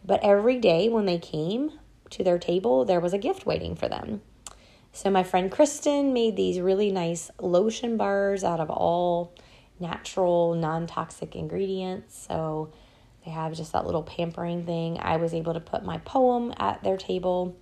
but 0.04 0.20
every 0.22 0.58
day 0.58 0.88
when 0.88 1.04
they 1.04 1.18
came 1.18 1.72
to 2.10 2.24
their 2.24 2.38
table, 2.38 2.84
there 2.84 3.00
was 3.00 3.12
a 3.12 3.18
gift 3.18 3.44
waiting 3.44 3.74
for 3.74 3.88
them. 3.88 4.22
So 4.92 5.10
my 5.10 5.22
friend 5.22 5.50
Kristen 5.50 6.12
made 6.12 6.36
these 6.36 6.60
really 6.60 6.92
nice 6.92 7.30
lotion 7.40 7.96
bars 7.96 8.44
out 8.44 8.60
of 8.60 8.70
all 8.70 9.34
natural, 9.80 10.54
non 10.54 10.86
toxic 10.86 11.34
ingredients. 11.34 12.26
So 12.28 12.72
they 13.24 13.30
have 13.32 13.54
just 13.54 13.72
that 13.72 13.86
little 13.86 14.02
pampering 14.02 14.64
thing. 14.64 14.98
I 15.00 15.16
was 15.16 15.34
able 15.34 15.54
to 15.54 15.60
put 15.60 15.84
my 15.84 15.98
poem 15.98 16.54
at 16.58 16.82
their 16.82 16.96
table. 16.96 17.56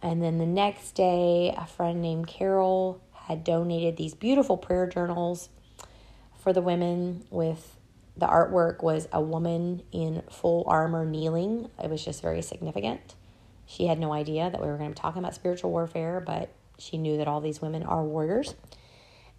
And 0.00 0.22
then 0.22 0.38
the 0.38 0.46
next 0.46 0.92
day, 0.92 1.54
a 1.56 1.66
friend 1.66 2.00
named 2.00 2.28
Carol 2.28 3.02
had 3.30 3.44
donated 3.44 3.96
these 3.96 4.14
beautiful 4.14 4.56
prayer 4.56 4.86
journals 4.86 5.48
for 6.42 6.52
the 6.52 6.60
women 6.60 7.24
with 7.30 7.76
the 8.16 8.26
artwork 8.26 8.82
was 8.82 9.08
a 9.12 9.20
woman 9.20 9.82
in 9.92 10.22
full 10.30 10.64
armor 10.66 11.06
kneeling. 11.06 11.70
It 11.82 11.88
was 11.88 12.04
just 12.04 12.22
very 12.22 12.42
significant. 12.42 13.14
She 13.66 13.86
had 13.86 14.00
no 14.00 14.12
idea 14.12 14.50
that 14.50 14.60
we 14.60 14.66
were 14.66 14.76
going 14.76 14.90
to 14.90 14.94
be 14.96 15.00
talking 15.00 15.20
about 15.20 15.34
spiritual 15.34 15.70
warfare, 15.70 16.20
but 16.20 16.50
she 16.76 16.98
knew 16.98 17.18
that 17.18 17.28
all 17.28 17.40
these 17.40 17.62
women 17.62 17.84
are 17.84 18.02
warriors. 18.02 18.54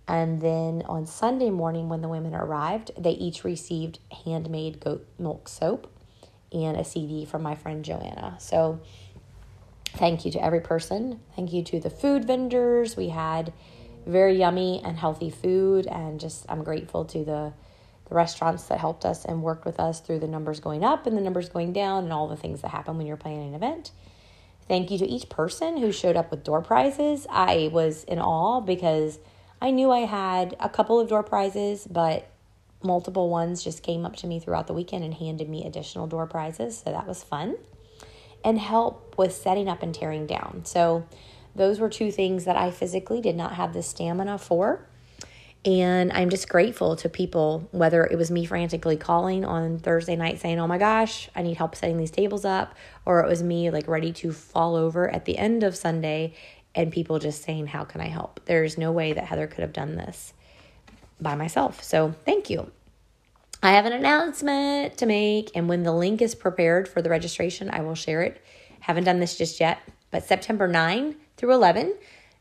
And 0.08 0.42
then 0.42 0.84
on 0.88 1.06
Sunday 1.06 1.50
morning, 1.50 1.90
when 1.90 2.02
the 2.02 2.08
women 2.08 2.34
arrived, 2.34 2.92
they 2.98 3.12
each 3.12 3.44
received 3.44 4.00
handmade 4.24 4.80
goat 4.80 5.06
milk 5.20 5.48
soap 5.48 5.92
and 6.52 6.78
a 6.78 6.84
CD 6.84 7.26
from 7.26 7.44
my 7.44 7.56
friend 7.56 7.84
Joanna. 7.84 8.38
So, 8.40 8.80
thank 9.94 10.26
you 10.26 10.32
to 10.32 10.44
every 10.44 10.62
person. 10.62 11.20
Thank 11.36 11.54
you 11.54 11.62
to 11.64 11.80
the 11.80 11.90
food 11.90 12.26
vendors. 12.26 12.96
We 12.96 13.10
had 13.10 13.54
very 14.06 14.38
yummy 14.38 14.82
and 14.84 14.98
healthy 14.98 15.30
food 15.30 15.88
and 15.88 16.20
just 16.20 16.46
I'm 16.50 16.64
grateful 16.64 17.06
to 17.06 17.24
the 17.24 17.54
the 18.12 18.16
restaurants 18.16 18.64
that 18.64 18.78
helped 18.78 19.06
us 19.06 19.24
and 19.24 19.42
worked 19.42 19.64
with 19.64 19.80
us 19.80 20.02
through 20.02 20.20
the 20.20 20.28
numbers 20.28 20.60
going 20.60 20.84
up 20.84 21.08
and 21.08 21.16
the 21.16 21.22
numbers 21.22 21.48
going 21.48 21.72
down 21.72 22.04
and 22.04 22.12
all 22.12 22.28
the 22.28 22.36
things 22.36 22.62
that 22.62 22.68
happen 22.68 22.98
when 22.98 23.08
you're 23.08 23.16
planning 23.16 23.48
an 23.48 23.56
event. 23.56 23.92
Thank 24.68 24.92
you 24.92 24.98
to 24.98 25.08
each 25.08 25.30
person 25.30 25.78
who 25.78 25.94
showed 25.94 26.18
up 26.18 26.30
with 26.30 26.44
door 26.44 26.62
prizes. 26.62 27.26
I 27.30 27.70
was 27.72 28.04
in 28.04 28.20
awe 28.20 28.60
because 28.60 29.18
I 29.62 29.72
knew 29.72 29.92
I 29.92 30.00
had 30.00 30.58
a 30.60 30.68
couple 30.68 31.00
of 31.00 31.08
door 31.08 31.24
prizes, 31.24 31.88
but 31.90 32.30
multiple 32.84 33.30
ones 33.30 33.64
just 33.64 33.82
came 33.82 34.06
up 34.06 34.18
to 34.18 34.28
me 34.28 34.40
throughout 34.40 34.68
the 34.68 34.74
weekend 34.74 35.06
and 35.06 35.14
handed 35.14 35.48
me 35.48 35.66
additional 35.66 36.06
door 36.06 36.28
prizes. 36.28 36.80
So 36.80 36.92
that 36.92 37.08
was 37.08 37.24
fun. 37.24 37.56
And 38.44 38.60
help 38.60 39.18
with 39.18 39.34
setting 39.34 39.70
up 39.70 39.84
and 39.84 39.96
tearing 39.96 40.26
down. 40.26 40.64
So 40.66 41.08
those 41.56 41.80
were 41.80 41.90
two 41.90 42.12
things 42.12 42.46
that 42.46 42.56
I 42.56 42.72
physically 42.72 43.22
did 43.22 43.36
not 43.36 43.54
have 43.56 43.74
the 43.74 43.84
stamina 43.84 44.38
for. 44.38 44.86
And 45.64 46.12
I'm 46.12 46.32
just 46.32 46.50
grateful 46.50 46.96
to 46.96 47.10
people, 47.10 47.68
whether 47.72 48.04
it 48.04 48.18
was 48.18 48.32
me 48.32 48.46
frantically 48.46 48.98
calling 48.98 49.46
on 49.46 49.78
Thursday 49.78 50.16
night 50.16 50.40
saying, 50.40 50.60
Oh 50.60 50.66
my 50.66 50.80
gosh, 50.80 51.30
I 51.36 51.44
need 51.44 51.58
help 51.58 51.76
setting 51.76 51.98
these 51.98 52.10
tables 52.10 52.46
up, 52.46 52.74
or 53.06 53.20
it 53.20 53.28
was 53.28 53.44
me 53.44 53.70
like 53.70 53.88
ready 53.88 54.12
to 54.14 54.32
fall 54.32 54.76
over 54.76 55.10
at 55.10 55.26
the 55.26 55.38
end 55.38 55.64
of 55.64 55.76
Sunday 55.76 56.34
and 56.74 56.92
people 56.92 57.20
just 57.20 57.44
saying, 57.44 57.68
How 57.68 57.84
can 57.84 58.02
I 58.02 58.08
help? 58.08 58.40
There's 58.46 58.78
no 58.78 58.92
way 58.92 59.14
that 59.14 59.26
Heather 59.26 59.46
could 59.46 59.62
have 59.62 59.74
done 59.74 59.98
this 59.98 60.34
by 61.20 61.36
myself. 61.36 61.84
So 61.84 62.16
thank 62.26 62.50
you. 62.50 62.72
I 63.62 63.74
have 63.74 63.86
an 63.86 63.94
announcement 63.94 64.98
to 64.98 65.06
make, 65.06 65.52
and 65.54 65.70
when 65.70 65.84
the 65.84 65.94
link 65.94 66.24
is 66.24 66.34
prepared 66.34 66.88
for 66.88 67.04
the 67.04 67.12
registration, 67.12 67.70
I 67.70 67.82
will 67.82 67.94
share 67.94 68.24
it. 68.24 68.44
Haven't 68.80 69.04
done 69.04 69.20
this 69.20 69.38
just 69.38 69.60
yet, 69.60 69.78
but 70.10 70.24
September 70.24 70.68
9 70.68 71.16
through 71.42 71.56
11, 71.56 71.96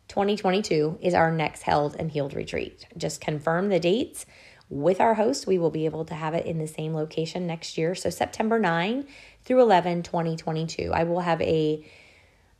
2022 0.08 0.98
is 1.00 1.14
our 1.14 1.32
next 1.32 1.62
held 1.62 1.96
and 1.96 2.10
healed 2.10 2.34
retreat. 2.34 2.86
Just 2.98 3.18
confirm 3.18 3.70
the 3.70 3.80
dates 3.80 4.26
with 4.68 5.00
our 5.00 5.14
host. 5.14 5.46
We 5.46 5.56
will 5.56 5.70
be 5.70 5.86
able 5.86 6.04
to 6.04 6.14
have 6.14 6.34
it 6.34 6.44
in 6.44 6.58
the 6.58 6.66
same 6.66 6.94
location 6.94 7.46
next 7.46 7.78
year. 7.78 7.94
So 7.94 8.10
September 8.10 8.58
9 8.58 9.06
through 9.42 9.62
11, 9.62 10.02
2022. 10.02 10.92
I 10.92 11.04
will 11.04 11.20
have 11.20 11.40
a 11.40 11.82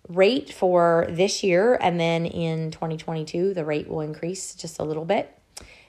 rate 0.08 0.50
for 0.50 1.06
this 1.10 1.44
year 1.44 1.76
and 1.78 2.00
then 2.00 2.24
in 2.24 2.70
2022 2.70 3.52
the 3.52 3.66
rate 3.66 3.86
will 3.86 4.00
increase 4.00 4.54
just 4.54 4.78
a 4.78 4.82
little 4.82 5.04
bit 5.04 5.38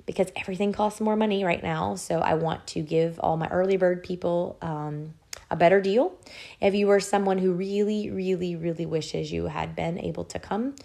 because 0.05 0.27
everything 0.35 0.73
costs 0.73 0.99
more 0.99 1.15
money 1.15 1.45
right 1.45 1.63
now. 1.63 1.95
So 1.95 2.19
I 2.19 2.33
want 2.33 2.67
to 2.67 2.81
give 2.81 3.21
all 3.21 3.37
my 3.37 3.47
early 3.47 3.77
bird 3.77 4.03
people 4.03 4.57
um, 4.61 5.13
a 5.49 5.55
better 5.55 5.81
deal. 5.81 6.17
If 6.59 6.73
you 6.73 6.89
are 6.89 6.99
someone 6.99 7.37
who 7.37 7.51
really, 7.51 8.09
really, 8.09 8.55
really 8.55 8.85
wishes 8.85 9.31
you 9.31 9.47
had 9.47 9.75
been 9.75 9.99
able 9.99 10.25
to 10.25 10.39
come, 10.39 10.75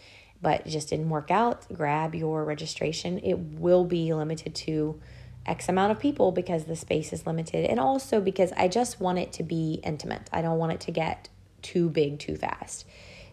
but 0.42 0.66
just 0.66 0.90
didn't 0.90 1.08
work 1.08 1.30
out, 1.30 1.66
grab 1.72 2.14
your 2.14 2.44
registration. 2.44 3.18
It 3.18 3.38
will 3.38 3.84
be 3.84 4.12
limited 4.12 4.54
to 4.56 5.00
X 5.46 5.68
amount 5.68 5.92
of 5.92 6.00
people 6.00 6.32
because 6.32 6.64
the 6.64 6.76
space 6.76 7.12
is 7.12 7.26
limited, 7.26 7.64
and 7.64 7.78
also 7.78 8.20
because 8.20 8.52
I 8.56 8.68
just 8.68 9.00
want 9.00 9.18
it 9.18 9.32
to 9.34 9.42
be 9.42 9.80
intimate. 9.84 10.28
I 10.32 10.42
don't 10.42 10.58
want 10.58 10.72
it 10.72 10.80
to 10.80 10.90
get 10.90 11.28
too 11.62 11.88
big 11.88 12.18
too 12.18 12.36
fast. 12.36 12.84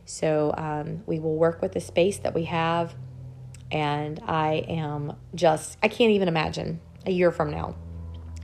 So 0.06 0.54
um, 0.58 1.04
we 1.06 1.20
will 1.20 1.36
work 1.36 1.62
with 1.62 1.72
the 1.72 1.80
space 1.80 2.18
that 2.20 2.34
we 2.34 2.44
have, 2.46 2.94
and 3.72 4.20
I 4.28 4.66
am 4.68 5.16
just, 5.34 5.78
I 5.82 5.88
can't 5.88 6.12
even 6.12 6.28
imagine 6.28 6.80
a 7.06 7.12
year 7.12 7.32
from 7.32 7.50
now 7.50 7.76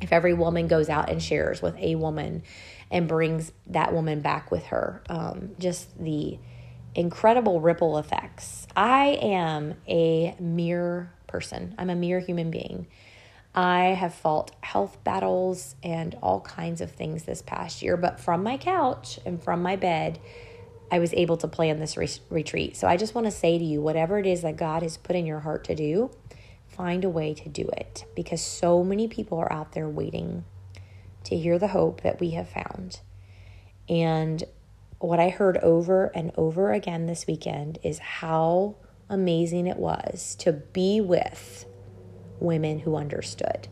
if 0.01 0.11
every 0.11 0.33
woman 0.33 0.67
goes 0.67 0.89
out 0.89 1.09
and 1.09 1.21
shares 1.21 1.61
with 1.61 1.77
a 1.77 1.95
woman 1.95 2.43
and 2.91 3.07
brings 3.07 3.51
that 3.67 3.93
woman 3.93 4.21
back 4.21 4.51
with 4.51 4.65
her. 4.67 5.01
Um, 5.09 5.51
just 5.59 6.01
the 6.01 6.39
incredible 6.95 7.61
ripple 7.61 7.97
effects. 7.97 8.67
I 8.75 9.19
am 9.21 9.75
a 9.87 10.35
mere 10.39 11.11
person, 11.27 11.75
I'm 11.77 11.89
a 11.89 11.95
mere 11.95 12.19
human 12.19 12.51
being. 12.51 12.87
I 13.53 13.85
have 13.87 14.13
fought 14.13 14.51
health 14.61 15.03
battles 15.03 15.75
and 15.83 16.15
all 16.21 16.39
kinds 16.41 16.81
of 16.81 16.91
things 16.91 17.23
this 17.23 17.41
past 17.41 17.81
year, 17.81 17.97
but 17.97 18.19
from 18.19 18.43
my 18.43 18.57
couch 18.57 19.19
and 19.25 19.41
from 19.43 19.63
my 19.63 19.75
bed, 19.75 20.19
I 20.91 20.99
was 20.99 21.13
able 21.13 21.37
to 21.37 21.47
plan 21.47 21.79
this 21.79 21.97
re- 21.97 22.09
retreat. 22.29 22.75
So 22.77 22.87
I 22.87 22.95
just 22.97 23.15
want 23.15 23.25
to 23.25 23.31
say 23.31 23.57
to 23.57 23.63
you 23.63 23.81
whatever 23.81 24.19
it 24.19 24.27
is 24.27 24.43
that 24.43 24.55
God 24.55 24.83
has 24.83 24.97
put 24.97 25.15
in 25.15 25.25
your 25.25 25.39
heart 25.39 25.63
to 25.65 25.75
do, 25.75 26.11
find 26.79 27.03
a 27.03 27.09
way 27.09 27.33
to 27.33 27.49
do 27.49 27.67
it 27.75 28.05
because 28.15 28.41
so 28.41 28.85
many 28.85 29.05
people 29.05 29.37
are 29.37 29.51
out 29.51 29.73
there 29.73 29.89
waiting 29.89 30.45
to 31.25 31.35
hear 31.35 31.59
the 31.59 31.67
hope 31.67 31.99
that 32.03 32.21
we 32.21 32.29
have 32.29 32.47
found. 32.47 33.01
And 33.89 34.41
what 34.99 35.19
I 35.19 35.27
heard 35.27 35.57
over 35.57 36.05
and 36.15 36.31
over 36.37 36.71
again 36.71 37.05
this 37.05 37.27
weekend 37.27 37.79
is 37.83 37.99
how 37.99 38.77
amazing 39.09 39.67
it 39.67 39.75
was 39.75 40.35
to 40.39 40.53
be 40.53 41.01
with 41.01 41.65
women 42.39 42.79
who 42.79 42.95
understood. 42.95 43.67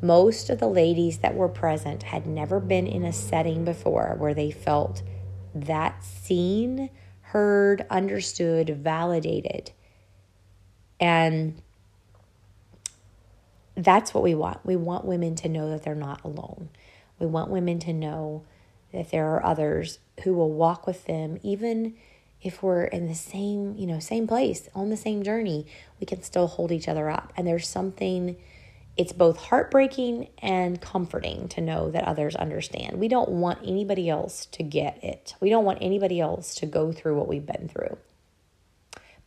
Most 0.00 0.48
of 0.48 0.60
the 0.60 0.68
ladies 0.68 1.18
that 1.18 1.34
were 1.34 1.48
present 1.48 2.04
had 2.04 2.24
never 2.24 2.60
been 2.60 2.86
in 2.86 3.04
a 3.04 3.12
setting 3.12 3.64
before 3.64 4.14
where 4.16 4.32
they 4.32 4.52
felt 4.52 5.02
that 5.56 6.04
seen, 6.04 6.88
heard, 7.22 7.84
understood, 7.90 8.70
validated. 8.78 9.72
And 11.00 11.60
that's 13.74 14.12
what 14.12 14.22
we 14.22 14.34
want. 14.34 14.64
We 14.64 14.76
want 14.76 15.04
women 15.04 15.34
to 15.36 15.48
know 15.48 15.70
that 15.70 15.82
they're 15.82 15.94
not 15.94 16.24
alone. 16.24 16.68
We 17.18 17.26
want 17.26 17.50
women 17.50 17.78
to 17.80 17.92
know 17.92 18.44
that 18.92 19.10
there 19.10 19.28
are 19.34 19.44
others 19.44 19.98
who 20.24 20.34
will 20.34 20.52
walk 20.52 20.86
with 20.86 21.06
them 21.06 21.38
even 21.42 21.94
if 22.42 22.62
we're 22.62 22.84
in 22.84 23.06
the 23.06 23.14
same, 23.14 23.76
you 23.76 23.86
know, 23.86 24.00
same 24.00 24.26
place, 24.26 24.68
on 24.74 24.90
the 24.90 24.96
same 24.96 25.22
journey, 25.22 25.66
we 26.00 26.06
can 26.06 26.22
still 26.22 26.48
hold 26.48 26.72
each 26.72 26.88
other 26.88 27.08
up. 27.08 27.32
And 27.36 27.46
there's 27.46 27.68
something 27.68 28.36
it's 28.96 29.12
both 29.12 29.38
heartbreaking 29.38 30.28
and 30.38 30.80
comforting 30.80 31.48
to 31.48 31.62
know 31.62 31.90
that 31.90 32.04
others 32.04 32.36
understand. 32.36 32.98
We 32.98 33.08
don't 33.08 33.30
want 33.30 33.60
anybody 33.64 34.10
else 34.10 34.44
to 34.46 34.62
get 34.62 35.02
it. 35.02 35.34
We 35.40 35.48
don't 35.48 35.64
want 35.64 35.78
anybody 35.80 36.20
else 36.20 36.54
to 36.56 36.66
go 36.66 36.92
through 36.92 37.16
what 37.16 37.28
we've 37.28 37.46
been 37.46 37.68
through. 37.68 37.96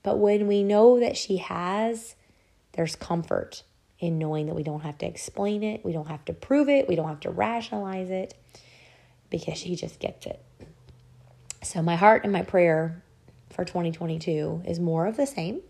But 0.03 0.19
when 0.19 0.45
we 0.45 0.61
know 0.61 0.99
that 0.99 1.17
she 1.17 1.37
has, 1.37 2.15
there's 2.73 2.95
comfort 2.95 3.63
in 4.05 4.17
knowing 4.17 4.45
that 4.47 4.55
we 4.55 4.63
don't 4.63 4.81
have 4.81 4.97
to 4.99 5.05
explain 5.05 5.63
it, 5.63 5.83
we 5.83 5.91
don't 5.91 6.07
have 6.07 6.23
to 6.25 6.33
prove 6.33 6.69
it, 6.69 6.87
we 6.87 6.95
don't 6.95 7.07
have 7.07 7.19
to 7.21 7.29
rationalize 7.29 8.09
it 8.09 8.33
because 9.29 9.57
she 9.57 9.75
just 9.75 9.99
gets 9.99 10.25
it. 10.25 10.41
So, 11.61 11.81
my 11.81 11.95
heart 11.95 12.23
and 12.23 12.31
my 12.31 12.43
prayer 12.43 13.03
for 13.49 13.65
2022 13.65 14.63
is 14.65 14.79
more 14.79 15.07
of 15.07 15.17
the 15.17 15.25
same. 15.25 15.61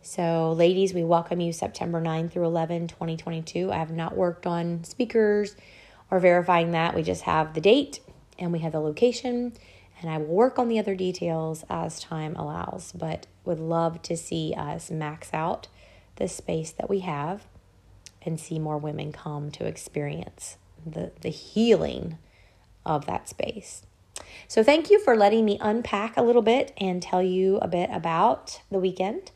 So, 0.00 0.52
ladies, 0.52 0.92
we 0.92 1.02
welcome 1.02 1.40
you 1.40 1.52
September 1.52 2.00
9 2.00 2.28
through 2.28 2.44
11, 2.44 2.88
2022. 2.88 3.72
I 3.72 3.76
have 3.76 3.90
not 3.90 4.16
worked 4.16 4.46
on 4.46 4.84
speakers 4.84 5.56
or 6.10 6.20
verifying 6.20 6.72
that. 6.72 6.94
We 6.94 7.02
just 7.02 7.22
have 7.22 7.54
the 7.54 7.60
date 7.60 8.00
and 8.38 8.52
we 8.52 8.58
have 8.58 8.72
the 8.72 8.80
location, 8.80 9.54
and 10.00 10.10
I 10.10 10.18
will 10.18 10.26
work 10.26 10.58
on 10.58 10.68
the 10.68 10.78
other 10.78 10.94
details 10.94 11.64
as 11.70 12.00
time 12.00 12.36
allows. 12.36 12.92
But 12.92 13.26
would 13.44 13.60
love 13.60 14.02
to 14.02 14.16
see 14.16 14.54
us 14.56 14.90
max 14.90 15.30
out 15.32 15.68
the 16.16 16.28
space 16.28 16.72
that 16.72 16.88
we 16.88 17.00
have 17.00 17.46
and 18.22 18.40
see 18.40 18.58
more 18.58 18.78
women 18.78 19.12
come 19.12 19.50
to 19.50 19.66
experience 19.66 20.56
the, 20.84 21.12
the 21.20 21.30
healing 21.30 22.18
of 22.84 23.06
that 23.06 23.28
space. 23.28 23.82
So, 24.46 24.62
thank 24.62 24.90
you 24.90 25.00
for 25.00 25.16
letting 25.16 25.44
me 25.44 25.58
unpack 25.60 26.16
a 26.16 26.22
little 26.22 26.42
bit 26.42 26.72
and 26.78 27.02
tell 27.02 27.22
you 27.22 27.58
a 27.58 27.68
bit 27.68 27.90
about 27.92 28.60
the 28.70 28.78
weekend. 28.78 29.32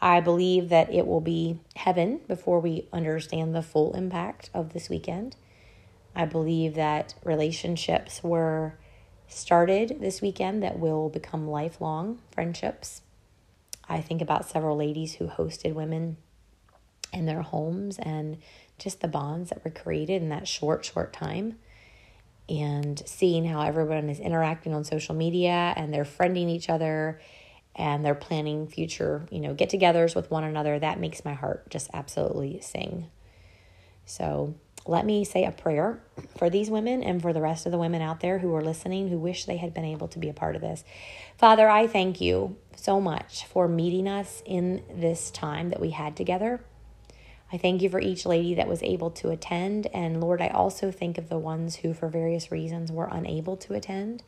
I 0.00 0.20
believe 0.20 0.68
that 0.68 0.92
it 0.92 1.06
will 1.06 1.22
be 1.22 1.60
heaven 1.74 2.20
before 2.28 2.60
we 2.60 2.88
understand 2.92 3.54
the 3.54 3.62
full 3.62 3.94
impact 3.94 4.50
of 4.52 4.72
this 4.72 4.90
weekend. 4.90 5.36
I 6.14 6.26
believe 6.26 6.74
that 6.74 7.14
relationships 7.24 8.22
were 8.22 8.74
started 9.28 9.98
this 10.00 10.20
weekend 10.20 10.62
that 10.62 10.78
will 10.78 11.08
become 11.08 11.48
lifelong 11.48 12.20
friendships. 12.30 13.02
I 13.88 14.00
think 14.00 14.20
about 14.20 14.48
several 14.48 14.76
ladies 14.76 15.14
who 15.14 15.28
hosted 15.28 15.74
women 15.74 16.16
in 17.12 17.26
their 17.26 17.42
homes 17.42 17.98
and 17.98 18.38
just 18.78 19.00
the 19.00 19.08
bonds 19.08 19.50
that 19.50 19.64
were 19.64 19.70
created 19.70 20.22
in 20.22 20.28
that 20.30 20.48
short, 20.48 20.84
short 20.84 21.12
time. 21.12 21.56
And 22.48 23.02
seeing 23.06 23.44
how 23.44 23.62
everyone 23.62 24.08
is 24.08 24.20
interacting 24.20 24.74
on 24.74 24.84
social 24.84 25.14
media 25.14 25.74
and 25.76 25.92
they're 25.92 26.04
friending 26.04 26.48
each 26.48 26.68
other 26.68 27.20
and 27.74 28.04
they're 28.04 28.14
planning 28.14 28.68
future, 28.68 29.26
you 29.30 29.40
know, 29.40 29.54
get 29.54 29.70
togethers 29.70 30.14
with 30.14 30.30
one 30.30 30.44
another, 30.44 30.78
that 30.78 31.00
makes 31.00 31.24
my 31.24 31.34
heart 31.34 31.68
just 31.70 31.90
absolutely 31.92 32.60
sing. 32.60 33.08
So 34.04 34.54
let 34.86 35.04
me 35.04 35.24
say 35.24 35.44
a 35.44 35.50
prayer 35.50 36.00
for 36.38 36.48
these 36.48 36.70
women 36.70 37.02
and 37.02 37.20
for 37.20 37.32
the 37.32 37.40
rest 37.40 37.66
of 37.66 37.72
the 37.72 37.78
women 37.78 38.00
out 38.00 38.20
there 38.20 38.38
who 38.38 38.54
are 38.54 38.62
listening 38.62 39.08
who 39.08 39.18
wish 39.18 39.44
they 39.44 39.56
had 39.56 39.74
been 39.74 39.84
able 39.84 40.08
to 40.08 40.18
be 40.18 40.28
a 40.28 40.32
part 40.32 40.54
of 40.54 40.62
this. 40.62 40.84
Father, 41.36 41.68
I 41.68 41.86
thank 41.86 42.20
you 42.20 42.56
so 42.76 43.00
much 43.00 43.44
for 43.46 43.66
meeting 43.66 44.06
us 44.06 44.42
in 44.46 44.82
this 44.94 45.30
time 45.30 45.70
that 45.70 45.80
we 45.80 45.90
had 45.90 46.16
together. 46.16 46.60
I 47.52 47.58
thank 47.58 47.82
you 47.82 47.88
for 47.88 48.00
each 48.00 48.26
lady 48.26 48.54
that 48.54 48.68
was 48.68 48.82
able 48.82 49.10
to 49.12 49.30
attend. 49.30 49.88
And 49.94 50.20
Lord, 50.20 50.40
I 50.40 50.48
also 50.48 50.90
think 50.90 51.18
of 51.18 51.28
the 51.28 51.38
ones 51.38 51.76
who, 51.76 51.94
for 51.94 52.08
various 52.08 52.52
reasons, 52.52 52.92
were 52.92 53.08
unable 53.10 53.56
to 53.58 53.74
attend 53.74 54.22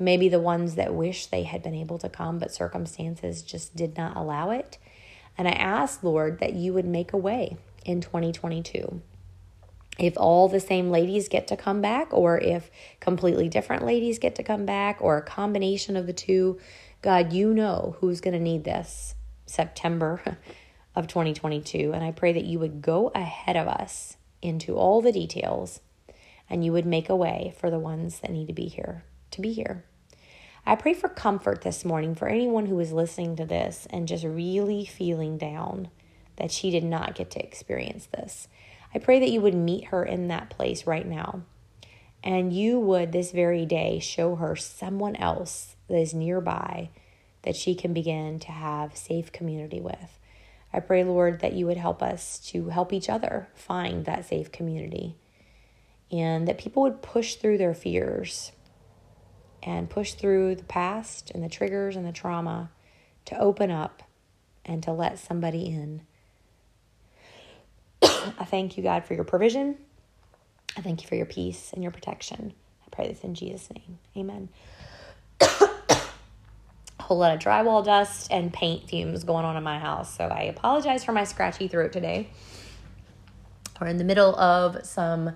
maybe 0.00 0.28
the 0.28 0.40
ones 0.40 0.74
that 0.74 0.94
wish 0.94 1.26
they 1.26 1.42
had 1.44 1.62
been 1.62 1.74
able 1.74 1.98
to 1.98 2.08
come, 2.08 2.38
but 2.38 2.52
circumstances 2.52 3.42
just 3.42 3.76
did 3.76 3.96
not 3.96 4.16
allow 4.16 4.50
it. 4.50 4.78
And 5.36 5.46
I 5.46 5.52
ask, 5.52 6.02
Lord, 6.02 6.40
that 6.40 6.54
you 6.54 6.72
would 6.72 6.86
make 6.86 7.12
a 7.12 7.18
way 7.18 7.58
in 7.84 8.00
2022. 8.00 9.02
If 10.00 10.14
all 10.16 10.48
the 10.48 10.60
same 10.60 10.90
ladies 10.90 11.28
get 11.28 11.46
to 11.48 11.56
come 11.56 11.82
back, 11.82 12.12
or 12.12 12.38
if 12.38 12.70
completely 13.00 13.50
different 13.50 13.84
ladies 13.84 14.18
get 14.18 14.34
to 14.36 14.42
come 14.42 14.64
back, 14.64 14.96
or 15.00 15.18
a 15.18 15.22
combination 15.22 15.94
of 15.94 16.06
the 16.06 16.14
two, 16.14 16.58
God, 17.02 17.34
you 17.34 17.52
know 17.52 17.96
who's 18.00 18.22
going 18.22 18.32
to 18.32 18.40
need 18.40 18.64
this 18.64 19.14
September 19.44 20.38
of 20.96 21.06
2022. 21.06 21.92
And 21.92 22.02
I 22.02 22.12
pray 22.12 22.32
that 22.32 22.46
you 22.46 22.58
would 22.58 22.80
go 22.80 23.12
ahead 23.14 23.56
of 23.56 23.68
us 23.68 24.16
into 24.40 24.74
all 24.74 25.02
the 25.02 25.12
details 25.12 25.80
and 26.48 26.64
you 26.64 26.72
would 26.72 26.86
make 26.86 27.10
a 27.10 27.16
way 27.16 27.54
for 27.60 27.70
the 27.70 27.78
ones 27.78 28.20
that 28.20 28.32
need 28.32 28.46
to 28.46 28.54
be 28.54 28.66
here 28.66 29.04
to 29.32 29.40
be 29.40 29.52
here. 29.52 29.84
I 30.66 30.76
pray 30.76 30.94
for 30.94 31.08
comfort 31.08 31.60
this 31.60 31.84
morning 31.84 32.14
for 32.14 32.26
anyone 32.26 32.66
who 32.66 32.80
is 32.80 32.92
listening 32.92 33.36
to 33.36 33.44
this 33.44 33.86
and 33.90 34.08
just 34.08 34.24
really 34.24 34.84
feeling 34.84 35.38
down 35.38 35.88
that 36.36 36.50
she 36.50 36.70
did 36.70 36.84
not 36.84 37.14
get 37.14 37.30
to 37.32 37.42
experience 37.42 38.06
this. 38.06 38.48
I 38.94 38.98
pray 38.98 39.20
that 39.20 39.30
you 39.30 39.40
would 39.40 39.54
meet 39.54 39.86
her 39.86 40.04
in 40.04 40.28
that 40.28 40.50
place 40.50 40.86
right 40.86 41.06
now. 41.06 41.42
And 42.22 42.52
you 42.52 42.78
would 42.78 43.12
this 43.12 43.30
very 43.30 43.64
day 43.64 43.98
show 43.98 44.36
her 44.36 44.54
someone 44.56 45.16
else 45.16 45.76
that 45.88 45.98
is 45.98 46.12
nearby 46.12 46.90
that 47.42 47.56
she 47.56 47.74
can 47.74 47.94
begin 47.94 48.38
to 48.40 48.52
have 48.52 48.96
safe 48.96 49.32
community 49.32 49.80
with. 49.80 50.18
I 50.72 50.80
pray, 50.80 51.02
Lord, 51.02 51.40
that 51.40 51.54
you 51.54 51.66
would 51.66 51.78
help 51.78 52.02
us 52.02 52.38
to 52.50 52.68
help 52.68 52.92
each 52.92 53.08
other 53.08 53.48
find 53.54 54.04
that 54.04 54.26
safe 54.26 54.52
community 54.52 55.16
and 56.12 56.46
that 56.46 56.58
people 56.58 56.82
would 56.82 57.02
push 57.02 57.36
through 57.36 57.58
their 57.58 57.74
fears 57.74 58.52
and 59.62 59.90
push 59.90 60.14
through 60.14 60.56
the 60.56 60.64
past 60.64 61.30
and 61.30 61.42
the 61.42 61.48
triggers 61.48 61.96
and 61.96 62.06
the 62.06 62.12
trauma 62.12 62.70
to 63.26 63.38
open 63.38 63.70
up 63.70 64.02
and 64.64 64.82
to 64.82 64.92
let 64.92 65.18
somebody 65.18 65.66
in. 65.66 66.02
I 68.38 68.44
thank 68.44 68.76
you, 68.76 68.82
God, 68.82 69.04
for 69.04 69.14
your 69.14 69.24
provision. 69.24 69.76
I 70.76 70.82
thank 70.82 71.02
you 71.02 71.08
for 71.08 71.14
your 71.14 71.26
peace 71.26 71.72
and 71.72 71.82
your 71.82 71.92
protection. 71.92 72.52
I 72.86 72.94
pray 72.94 73.08
this 73.08 73.22
in 73.22 73.34
Jesus' 73.34 73.68
name. 73.74 73.98
Amen. 74.16 74.48
A 75.40 76.02
whole 77.00 77.18
lot 77.18 77.34
of 77.34 77.40
drywall 77.40 77.84
dust 77.84 78.30
and 78.30 78.52
paint 78.52 78.88
fumes 78.88 79.24
going 79.24 79.44
on 79.44 79.56
in 79.56 79.62
my 79.62 79.78
house. 79.78 80.16
So 80.16 80.24
I 80.24 80.42
apologize 80.42 81.04
for 81.04 81.12
my 81.12 81.24
scratchy 81.24 81.68
throat 81.68 81.92
today. 81.92 82.28
We're 83.80 83.88
in 83.88 83.96
the 83.96 84.04
middle 84.04 84.36
of 84.36 84.84
some 84.84 85.32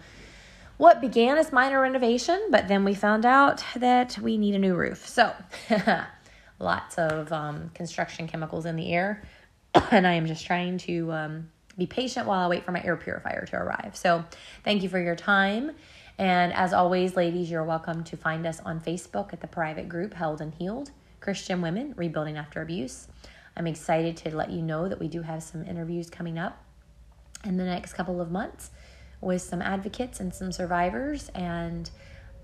what 0.76 1.00
began 1.00 1.38
as 1.38 1.52
minor 1.52 1.80
renovation, 1.80 2.48
but 2.50 2.68
then 2.68 2.84
we 2.84 2.94
found 2.94 3.24
out 3.24 3.62
that 3.76 4.18
we 4.18 4.36
need 4.36 4.54
a 4.54 4.58
new 4.58 4.74
roof. 4.74 5.08
So, 5.08 5.32
lots 6.58 6.98
of 6.98 7.32
um, 7.32 7.70
construction 7.74 8.26
chemicals 8.26 8.66
in 8.66 8.76
the 8.76 8.92
air, 8.92 9.22
and 9.90 10.06
I 10.06 10.14
am 10.14 10.26
just 10.26 10.44
trying 10.44 10.78
to 10.78 11.12
um, 11.12 11.50
be 11.76 11.86
patient 11.86 12.26
while 12.26 12.44
I 12.44 12.48
wait 12.48 12.64
for 12.64 12.72
my 12.72 12.82
air 12.82 12.96
purifier 12.96 13.46
to 13.46 13.56
arrive. 13.56 13.96
So, 13.96 14.24
thank 14.62 14.82
you 14.82 14.88
for 14.88 15.00
your 15.00 15.16
time. 15.16 15.72
And 16.18 16.52
as 16.52 16.72
always, 16.72 17.16
ladies, 17.16 17.50
you're 17.50 17.64
welcome 17.64 18.04
to 18.04 18.16
find 18.16 18.46
us 18.46 18.60
on 18.60 18.80
Facebook 18.80 19.32
at 19.32 19.40
the 19.40 19.48
private 19.48 19.88
group 19.88 20.14
Held 20.14 20.40
and 20.40 20.54
Healed 20.54 20.92
Christian 21.20 21.60
Women 21.60 21.94
Rebuilding 21.96 22.36
After 22.36 22.62
Abuse. 22.62 23.08
I'm 23.56 23.66
excited 23.66 24.16
to 24.18 24.36
let 24.36 24.50
you 24.50 24.62
know 24.62 24.88
that 24.88 25.00
we 25.00 25.08
do 25.08 25.22
have 25.22 25.42
some 25.42 25.64
interviews 25.64 26.10
coming 26.10 26.38
up 26.38 26.62
in 27.44 27.56
the 27.56 27.64
next 27.64 27.94
couple 27.94 28.20
of 28.20 28.30
months 28.30 28.70
with 29.20 29.42
some 29.42 29.62
advocates 29.62 30.20
and 30.20 30.34
some 30.34 30.52
survivors. 30.52 31.30
And 31.34 31.90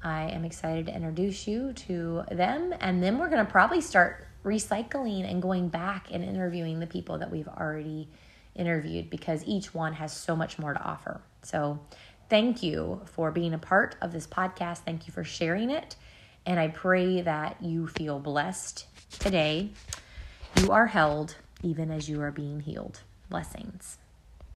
I 0.02 0.30
am 0.30 0.44
excited 0.44 0.86
to 0.86 0.94
introduce 0.94 1.46
you 1.46 1.72
to 1.72 2.24
them. 2.30 2.74
And 2.80 3.02
then 3.02 3.18
we're 3.18 3.28
going 3.28 3.44
to 3.44 3.50
probably 3.50 3.80
start 3.80 4.26
recycling 4.44 5.30
and 5.30 5.42
going 5.42 5.68
back 5.68 6.08
and 6.10 6.24
interviewing 6.24 6.80
the 6.80 6.86
people 6.86 7.18
that 7.18 7.30
we've 7.30 7.48
already 7.48 8.08
interviewed 8.60 9.10
because 9.10 9.42
each 9.46 9.74
one 9.74 9.94
has 9.94 10.12
so 10.12 10.36
much 10.36 10.58
more 10.58 10.74
to 10.74 10.82
offer. 10.82 11.20
So, 11.42 11.80
thank 12.28 12.62
you 12.62 13.00
for 13.06 13.30
being 13.30 13.54
a 13.54 13.58
part 13.58 13.96
of 14.00 14.12
this 14.12 14.26
podcast. 14.26 14.78
Thank 14.78 15.06
you 15.06 15.12
for 15.12 15.24
sharing 15.24 15.70
it. 15.70 15.96
And 16.46 16.60
I 16.60 16.68
pray 16.68 17.22
that 17.22 17.56
you 17.60 17.86
feel 17.86 18.18
blessed 18.18 18.86
today. 19.18 19.70
You 20.60 20.72
are 20.72 20.86
held 20.86 21.36
even 21.62 21.90
as 21.90 22.08
you 22.08 22.20
are 22.22 22.30
being 22.30 22.60
healed. 22.60 23.00
Blessings. 23.28 23.99